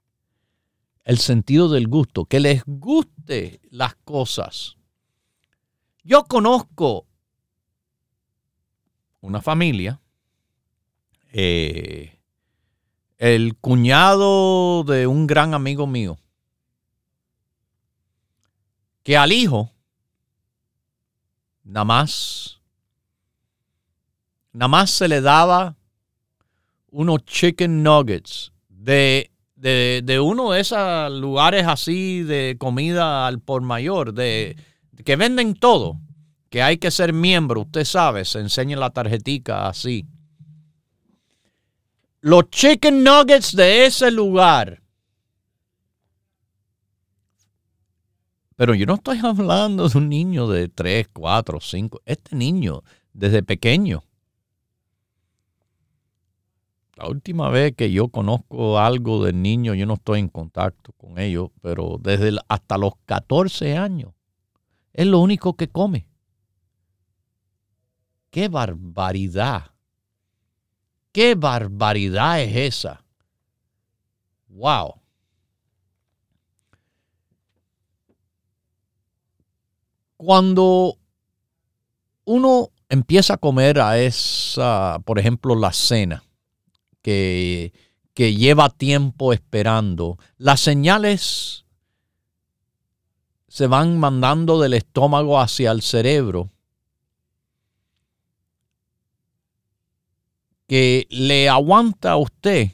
El 1.02 1.18
sentido 1.18 1.68
del 1.68 1.88
gusto, 1.88 2.26
que 2.26 2.38
les 2.38 2.62
guste 2.64 3.60
las 3.70 3.96
cosas. 3.96 4.76
Yo 6.04 6.22
conozco 6.22 7.08
una 9.20 9.42
familia, 9.42 10.00
eh, 11.32 12.20
el 13.16 13.56
cuñado 13.56 14.84
de 14.84 15.08
un 15.08 15.26
gran 15.26 15.54
amigo 15.54 15.88
mío, 15.88 16.20
que 19.02 19.16
al 19.16 19.32
hijo, 19.32 19.72
nada 21.64 21.84
más, 21.84 22.60
nada 24.52 24.68
más 24.68 24.90
se 24.90 25.08
le 25.08 25.20
daba 25.20 25.76
unos 26.90 27.24
chicken 27.24 27.82
nuggets 27.82 28.52
de, 28.68 29.30
de, 29.56 30.20
uno 30.20 30.52
de 30.52 30.60
esos 30.60 31.12
lugares 31.12 31.66
así 31.66 32.22
de 32.22 32.56
comida 32.58 33.26
al 33.26 33.40
por 33.40 33.62
mayor, 33.62 34.14
de, 34.14 34.56
que 35.04 35.16
venden 35.16 35.54
todo, 35.54 35.98
que 36.50 36.62
hay 36.62 36.78
que 36.78 36.90
ser 36.90 37.12
miembro, 37.12 37.62
usted 37.62 37.84
sabe, 37.84 38.24
se 38.24 38.40
enseña 38.40 38.76
la 38.76 38.90
tarjetica 38.90 39.68
así. 39.68 40.06
Los 42.20 42.50
chicken 42.50 43.04
nuggets 43.04 43.54
de 43.54 43.86
ese 43.86 44.10
lugar 44.10 44.82
Pero 48.58 48.74
yo 48.74 48.86
no 48.86 48.94
estoy 48.94 49.18
hablando 49.22 49.88
de 49.88 49.96
un 49.96 50.08
niño 50.08 50.48
de 50.48 50.68
3, 50.68 51.08
4, 51.12 51.60
5. 51.60 52.02
Este 52.04 52.34
niño, 52.34 52.82
desde 53.12 53.44
pequeño. 53.44 54.02
La 56.96 57.06
última 57.06 57.50
vez 57.50 57.76
que 57.76 57.92
yo 57.92 58.08
conozco 58.08 58.80
algo 58.80 59.24
del 59.24 59.40
niño, 59.40 59.74
yo 59.74 59.86
no 59.86 59.94
estoy 59.94 60.18
en 60.18 60.28
contacto 60.28 60.92
con 60.94 61.20
ellos, 61.20 61.50
pero 61.62 61.98
desde 62.00 62.36
hasta 62.48 62.76
los 62.76 62.94
14 63.06 63.76
años, 63.76 64.12
es 64.92 65.06
lo 65.06 65.20
único 65.20 65.54
que 65.54 65.68
come. 65.68 66.08
¡Qué 68.30 68.48
barbaridad! 68.48 69.70
¿Qué 71.12 71.36
barbaridad 71.36 72.42
es 72.42 72.56
esa? 72.56 73.04
¡Wow! 74.48 74.97
Cuando 80.18 80.98
uno 82.24 82.68
empieza 82.90 83.34
a 83.34 83.38
comer 83.38 83.80
a 83.80 83.98
esa, 83.98 84.98
por 85.04 85.18
ejemplo, 85.18 85.54
la 85.54 85.72
cena, 85.72 86.24
que, 87.00 87.72
que 88.12 88.34
lleva 88.34 88.68
tiempo 88.68 89.32
esperando, 89.32 90.18
las 90.36 90.60
señales 90.60 91.64
se 93.46 93.66
van 93.66 93.98
mandando 93.98 94.60
del 94.60 94.74
estómago 94.74 95.40
hacia 95.40 95.70
el 95.70 95.82
cerebro 95.82 96.50
que 100.66 101.06
le 101.10 101.48
aguanta 101.48 102.12
a 102.12 102.16
usted 102.18 102.72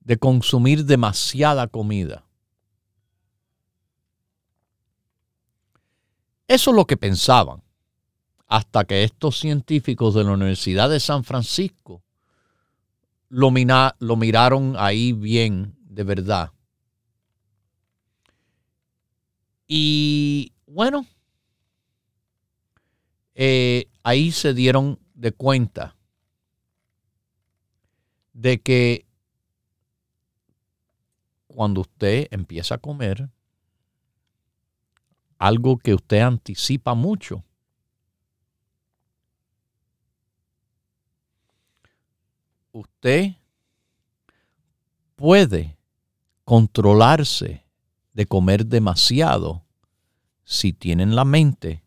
de 0.00 0.16
consumir 0.16 0.86
demasiada 0.86 1.66
comida. 1.66 2.23
Eso 6.46 6.70
es 6.70 6.76
lo 6.76 6.86
que 6.86 6.96
pensaban, 6.96 7.62
hasta 8.46 8.84
que 8.84 9.04
estos 9.04 9.38
científicos 9.38 10.14
de 10.14 10.24
la 10.24 10.32
Universidad 10.32 10.90
de 10.90 11.00
San 11.00 11.24
Francisco 11.24 12.02
lo, 13.28 13.50
miraron 13.50 14.76
ahí 14.78 15.12
bien, 15.12 15.74
de 15.80 16.04
verdad. 16.04 16.52
Y 19.66 20.52
bueno, 20.66 21.06
eh, 23.34 23.88
ahí 24.02 24.30
se 24.30 24.54
dieron 24.54 25.00
de 25.14 25.32
cuenta 25.32 25.96
de 28.34 28.60
que 28.60 29.06
cuando 31.46 31.80
usted 31.80 32.28
empieza 32.30 32.76
a 32.76 32.78
comer 32.78 33.30
algo 35.46 35.76
que 35.76 35.92
usted 35.92 36.20
anticipa 36.20 36.94
mucho, 36.94 37.44
usted 42.72 43.34
puede 45.16 45.76
controlarse 46.44 47.62
de 48.14 48.24
comer 48.26 48.64
demasiado 48.64 49.66
si 50.44 50.72
tiene 50.72 51.02
en 51.02 51.14
la 51.14 51.26
mente 51.26 51.84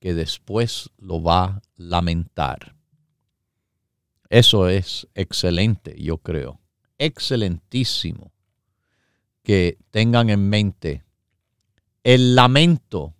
que 0.00 0.12
después 0.12 0.90
lo 0.98 1.22
va 1.22 1.44
a 1.44 1.62
lamentar. 1.76 2.74
Eso 4.28 4.68
es 4.68 5.06
excelente, 5.14 5.94
yo 6.02 6.18
creo. 6.18 6.60
Excelentísimo 6.98 8.32
que 9.44 9.78
tengan 9.90 10.30
en 10.30 10.48
mente 10.48 11.04
el 12.02 12.34
lamento 12.34 13.14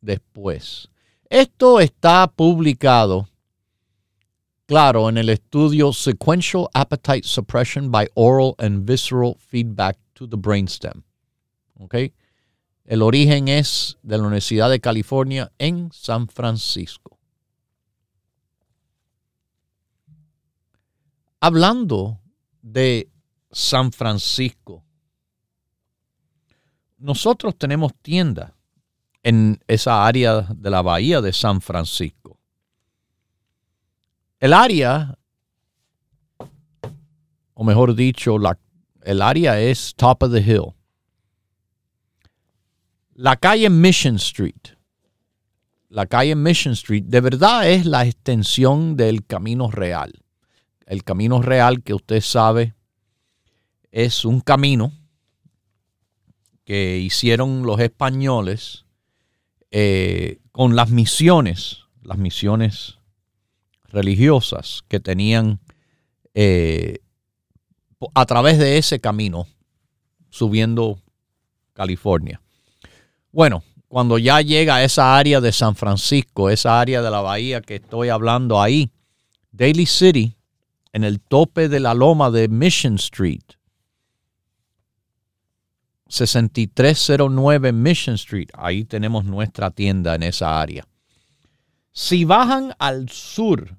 después. 0.00 0.88
Esto 1.28 1.80
está 1.80 2.26
publicado, 2.26 3.28
claro, 4.66 5.08
en 5.08 5.18
el 5.18 5.30
estudio 5.30 5.92
Sequential 5.92 6.68
Appetite 6.74 7.26
Suppression 7.26 7.90
by 7.90 8.08
Oral 8.14 8.54
and 8.58 8.86
Visceral 8.88 9.36
Feedback 9.38 9.98
to 10.12 10.28
the 10.28 10.36
Brainstem. 10.36 11.02
¿Ok? 11.78 11.94
El 12.84 13.02
origen 13.02 13.48
es 13.48 13.98
de 14.02 14.18
la 14.18 14.24
Universidad 14.24 14.68
de 14.68 14.80
California 14.80 15.50
en 15.58 15.90
San 15.92 16.28
Francisco. 16.28 17.18
Hablando 21.40 22.20
de 22.60 23.08
San 23.50 23.92
Francisco, 23.92 24.84
nosotros 27.02 27.56
tenemos 27.58 27.92
tienda 28.00 28.54
en 29.24 29.60
esa 29.66 30.06
área 30.06 30.42
de 30.42 30.70
la 30.70 30.82
bahía 30.82 31.20
de 31.20 31.32
San 31.32 31.60
Francisco. 31.60 32.38
El 34.38 34.52
área, 34.52 35.18
o 37.54 37.64
mejor 37.64 37.94
dicho, 37.94 38.38
la, 38.38 38.58
el 39.02 39.20
área 39.20 39.60
es 39.60 39.94
top 39.96 40.22
of 40.22 40.32
the 40.32 40.40
hill. 40.40 40.74
La 43.14 43.36
calle 43.36 43.68
Mission 43.68 44.16
Street, 44.16 44.76
la 45.88 46.06
calle 46.06 46.34
Mission 46.34 46.72
Street, 46.72 47.04
de 47.04 47.20
verdad 47.20 47.68
es 47.68 47.84
la 47.84 48.06
extensión 48.06 48.96
del 48.96 49.26
Camino 49.26 49.70
Real. 49.70 50.12
El 50.86 51.04
Camino 51.04 51.42
Real 51.42 51.82
que 51.82 51.94
usted 51.94 52.20
sabe 52.20 52.74
es 53.90 54.24
un 54.24 54.40
camino 54.40 54.92
que 56.64 56.98
hicieron 56.98 57.62
los 57.62 57.80
españoles 57.80 58.84
eh, 59.70 60.38
con 60.52 60.76
las 60.76 60.90
misiones, 60.90 61.80
las 62.02 62.18
misiones 62.18 62.98
religiosas 63.84 64.84
que 64.88 65.00
tenían 65.00 65.60
eh, 66.34 66.98
a 68.14 68.26
través 68.26 68.58
de 68.58 68.78
ese 68.78 69.00
camino 69.00 69.46
subiendo 70.30 70.98
California. 71.72 72.40
Bueno, 73.30 73.62
cuando 73.88 74.18
ya 74.18 74.40
llega 74.40 74.76
a 74.76 74.84
esa 74.84 75.16
área 75.16 75.40
de 75.40 75.52
San 75.52 75.76
Francisco, 75.76 76.48
esa 76.48 76.80
área 76.80 77.02
de 77.02 77.10
la 77.10 77.20
bahía 77.20 77.60
que 77.60 77.76
estoy 77.76 78.08
hablando 78.08 78.60
ahí, 78.60 78.90
Daly 79.50 79.86
City, 79.86 80.36
en 80.92 81.04
el 81.04 81.20
tope 81.20 81.68
de 81.68 81.80
la 81.80 81.94
loma 81.94 82.30
de 82.30 82.48
Mission 82.48 82.94
Street, 82.94 83.42
6309 86.12 87.72
Mission 87.72 88.16
Street. 88.16 88.48
Ahí 88.52 88.84
tenemos 88.84 89.24
nuestra 89.24 89.70
tienda 89.70 90.14
en 90.14 90.22
esa 90.24 90.60
área. 90.60 90.86
Si 91.90 92.26
bajan 92.26 92.74
al 92.78 93.08
sur, 93.08 93.78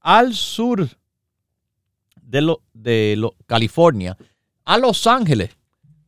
al 0.00 0.34
sur 0.34 0.88
de, 2.22 2.42
lo, 2.42 2.62
de 2.72 3.16
lo, 3.18 3.34
California, 3.46 4.16
a 4.64 4.78
Los 4.78 5.08
Ángeles, 5.08 5.50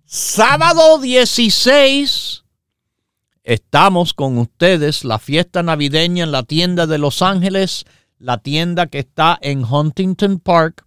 sábado 0.05 0.99
16, 1.01 2.45
estamos 3.43 4.15
con 4.15 4.39
ustedes, 4.39 5.05
la 5.05 5.19
fiesta 5.19 5.65
navideña 5.65 6.23
en 6.23 6.31
la 6.31 6.45
tienda 6.45 6.87
de 6.87 6.99
Los 6.99 7.23
Ángeles, 7.23 7.87
la 8.19 8.39
tienda 8.39 8.87
que 8.87 9.01
está 9.01 9.37
en 9.43 9.65
Huntington 9.65 10.39
Park, 10.39 10.85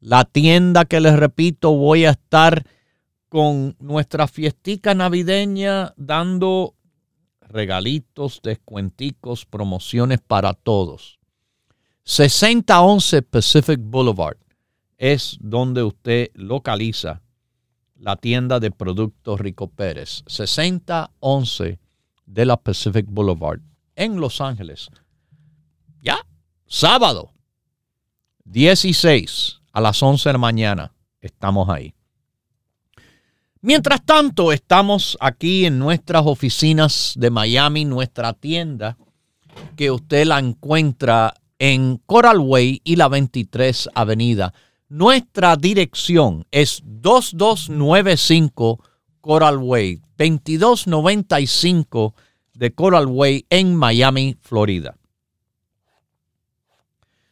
la 0.00 0.24
tienda 0.24 0.86
que 0.86 1.00
les 1.00 1.14
repito 1.14 1.72
voy 1.72 2.06
a 2.06 2.12
estar 2.12 2.64
con 3.34 3.74
nuestra 3.80 4.28
fiestica 4.28 4.94
navideña 4.94 5.92
dando 5.96 6.76
regalitos, 7.40 8.40
descuenticos, 8.40 9.44
promociones 9.44 10.20
para 10.20 10.54
todos. 10.54 11.18
6011 12.04 13.22
Pacific 13.22 13.80
Boulevard 13.82 14.36
es 14.98 15.36
donde 15.40 15.82
usted 15.82 16.30
localiza 16.34 17.22
la 17.96 18.14
tienda 18.14 18.60
de 18.60 18.70
productos 18.70 19.40
Rico 19.40 19.66
Pérez. 19.66 20.22
6011 20.28 21.80
de 22.26 22.46
la 22.46 22.56
Pacific 22.56 23.06
Boulevard 23.08 23.58
en 23.96 24.20
Los 24.20 24.40
Ángeles. 24.40 24.90
Ya, 26.00 26.24
sábado 26.66 27.32
16 28.44 29.60
a 29.72 29.80
las 29.80 30.00
11 30.00 30.28
de 30.28 30.32
la 30.34 30.38
mañana 30.38 30.94
estamos 31.20 31.68
ahí. 31.68 31.93
Mientras 33.66 34.04
tanto, 34.04 34.52
estamos 34.52 35.16
aquí 35.20 35.64
en 35.64 35.78
nuestras 35.78 36.26
oficinas 36.26 37.14
de 37.16 37.30
Miami, 37.30 37.86
nuestra 37.86 38.34
tienda, 38.34 38.98
que 39.74 39.90
usted 39.90 40.26
la 40.26 40.38
encuentra 40.38 41.32
en 41.58 41.96
Coral 42.04 42.40
Way 42.40 42.82
y 42.84 42.96
la 42.96 43.08
23 43.08 43.88
Avenida. 43.94 44.52
Nuestra 44.90 45.56
dirección 45.56 46.46
es 46.50 46.82
2295 46.84 48.84
Coral 49.22 49.56
Way, 49.56 50.02
2295 50.18 52.14
de 52.52 52.74
Coral 52.74 53.06
Way 53.06 53.46
en 53.48 53.76
Miami, 53.76 54.36
Florida. 54.42 54.94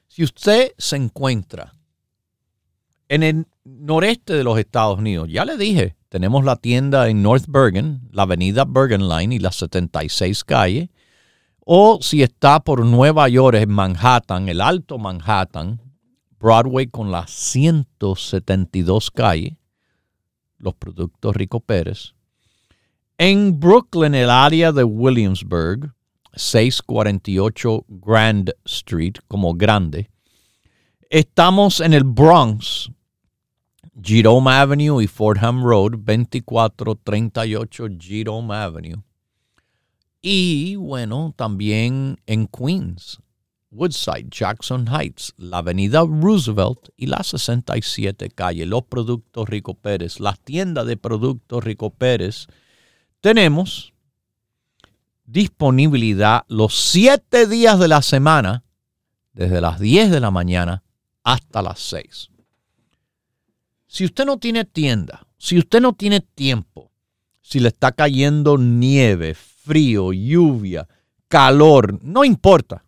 Si 0.08 0.24
usted 0.24 0.72
se 0.78 0.96
encuentra 0.96 1.74
en 3.10 3.22
el 3.22 3.46
noreste 3.64 4.34
de 4.34 4.44
los 4.44 4.58
Estados 4.58 4.98
Unidos, 4.98 5.28
ya 5.30 5.44
le 5.44 5.56
dije, 5.56 5.96
tenemos 6.08 6.44
la 6.44 6.56
tienda 6.56 7.08
en 7.08 7.22
North 7.22 7.44
Bergen, 7.48 8.08
la 8.12 8.24
avenida 8.24 8.64
Bergen 8.66 9.08
Line 9.08 9.34
y 9.34 9.38
la 9.38 9.52
76 9.52 10.44
calle. 10.44 10.90
O 11.64 12.00
si 12.02 12.22
está 12.22 12.60
por 12.60 12.84
Nueva 12.84 13.28
York, 13.28 13.56
en 13.56 13.70
Manhattan, 13.70 14.48
el 14.48 14.60
Alto 14.60 14.98
Manhattan, 14.98 15.80
Broadway 16.38 16.88
con 16.88 17.12
la 17.12 17.26
172 17.26 19.10
calle, 19.10 19.56
los 20.58 20.74
productos 20.74 21.36
Rico 21.36 21.60
Pérez. 21.60 22.14
En 23.16 23.60
Brooklyn, 23.60 24.14
el 24.14 24.28
área 24.28 24.72
de 24.72 24.82
Williamsburg, 24.82 25.94
648 26.34 27.84
Grand 27.88 28.52
Street, 28.64 29.14
como 29.28 29.54
grande. 29.54 30.10
Estamos 31.08 31.80
en 31.80 31.92
el 31.92 32.04
Bronx, 32.04 32.90
Jerome 34.00 34.50
Avenue 34.50 35.02
y 35.02 35.06
Fordham 35.06 35.62
Road, 35.62 35.92
2438 35.98 37.88
Jerome 37.98 38.54
Avenue. 38.54 39.02
Y 40.22 40.76
bueno, 40.76 41.34
también 41.36 42.20
en 42.26 42.46
Queens, 42.46 43.20
Woodside, 43.70 44.28
Jackson 44.30 44.86
Heights, 44.86 45.34
la 45.36 45.58
avenida 45.58 46.04
Roosevelt 46.04 46.90
y 46.96 47.06
la 47.06 47.22
67 47.22 48.30
calle. 48.30 48.64
Los 48.66 48.84
productos 48.84 49.48
Rico 49.48 49.74
Pérez, 49.74 50.20
las 50.20 50.38
tiendas 50.40 50.86
de 50.86 50.96
productos 50.96 51.64
Rico 51.64 51.90
Pérez. 51.90 52.46
Tenemos 53.20 53.92
disponibilidad 55.24 56.44
los 56.48 56.74
siete 56.74 57.46
días 57.46 57.78
de 57.78 57.88
la 57.88 58.02
semana, 58.02 58.64
desde 59.32 59.60
las 59.60 59.80
10 59.80 60.10
de 60.10 60.20
la 60.20 60.30
mañana 60.30 60.82
hasta 61.24 61.62
las 61.62 61.78
6. 61.80 62.31
Si 63.92 64.04
usted 64.06 64.24
no 64.24 64.38
tiene 64.38 64.64
tienda, 64.64 65.26
si 65.36 65.58
usted 65.58 65.82
no 65.82 65.92
tiene 65.92 66.22
tiempo, 66.22 66.90
si 67.42 67.60
le 67.60 67.68
está 67.68 67.92
cayendo 67.92 68.56
nieve, 68.56 69.34
frío, 69.34 70.14
lluvia, 70.14 70.88
calor, 71.28 72.02
no 72.02 72.24
importa, 72.24 72.86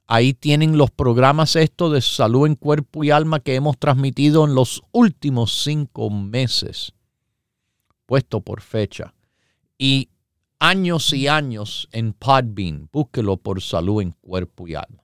Ahí 0.07 0.35
tienen 0.35 0.77
los 0.77 0.91
programas 0.91 1.57
estos 1.57 1.91
de 1.93 2.03
salud 2.03 2.47
en 2.47 2.57
cuerpo 2.57 3.05
y 3.05 3.11
alma 3.11 3.41
que 3.41 3.55
hemos 3.55 3.79
transmitido 3.79 4.45
en 4.45 4.55
los 4.55 4.83
últimos 4.93 5.65
cinco 5.65 6.11
meses, 6.11 6.93
puesto 8.05 8.43
por 8.43 8.61
fecha. 8.61 9.15
Y 9.79 10.11
años 10.59 11.11
y 11.15 11.27
años 11.27 11.89
en 11.91 12.13
Podbean. 12.13 12.91
Búsquelo 12.93 13.39
por 13.39 13.63
salud 13.63 14.03
en 14.03 14.13
cuerpo 14.13 14.69
y 14.69 14.75
alma. 14.75 15.04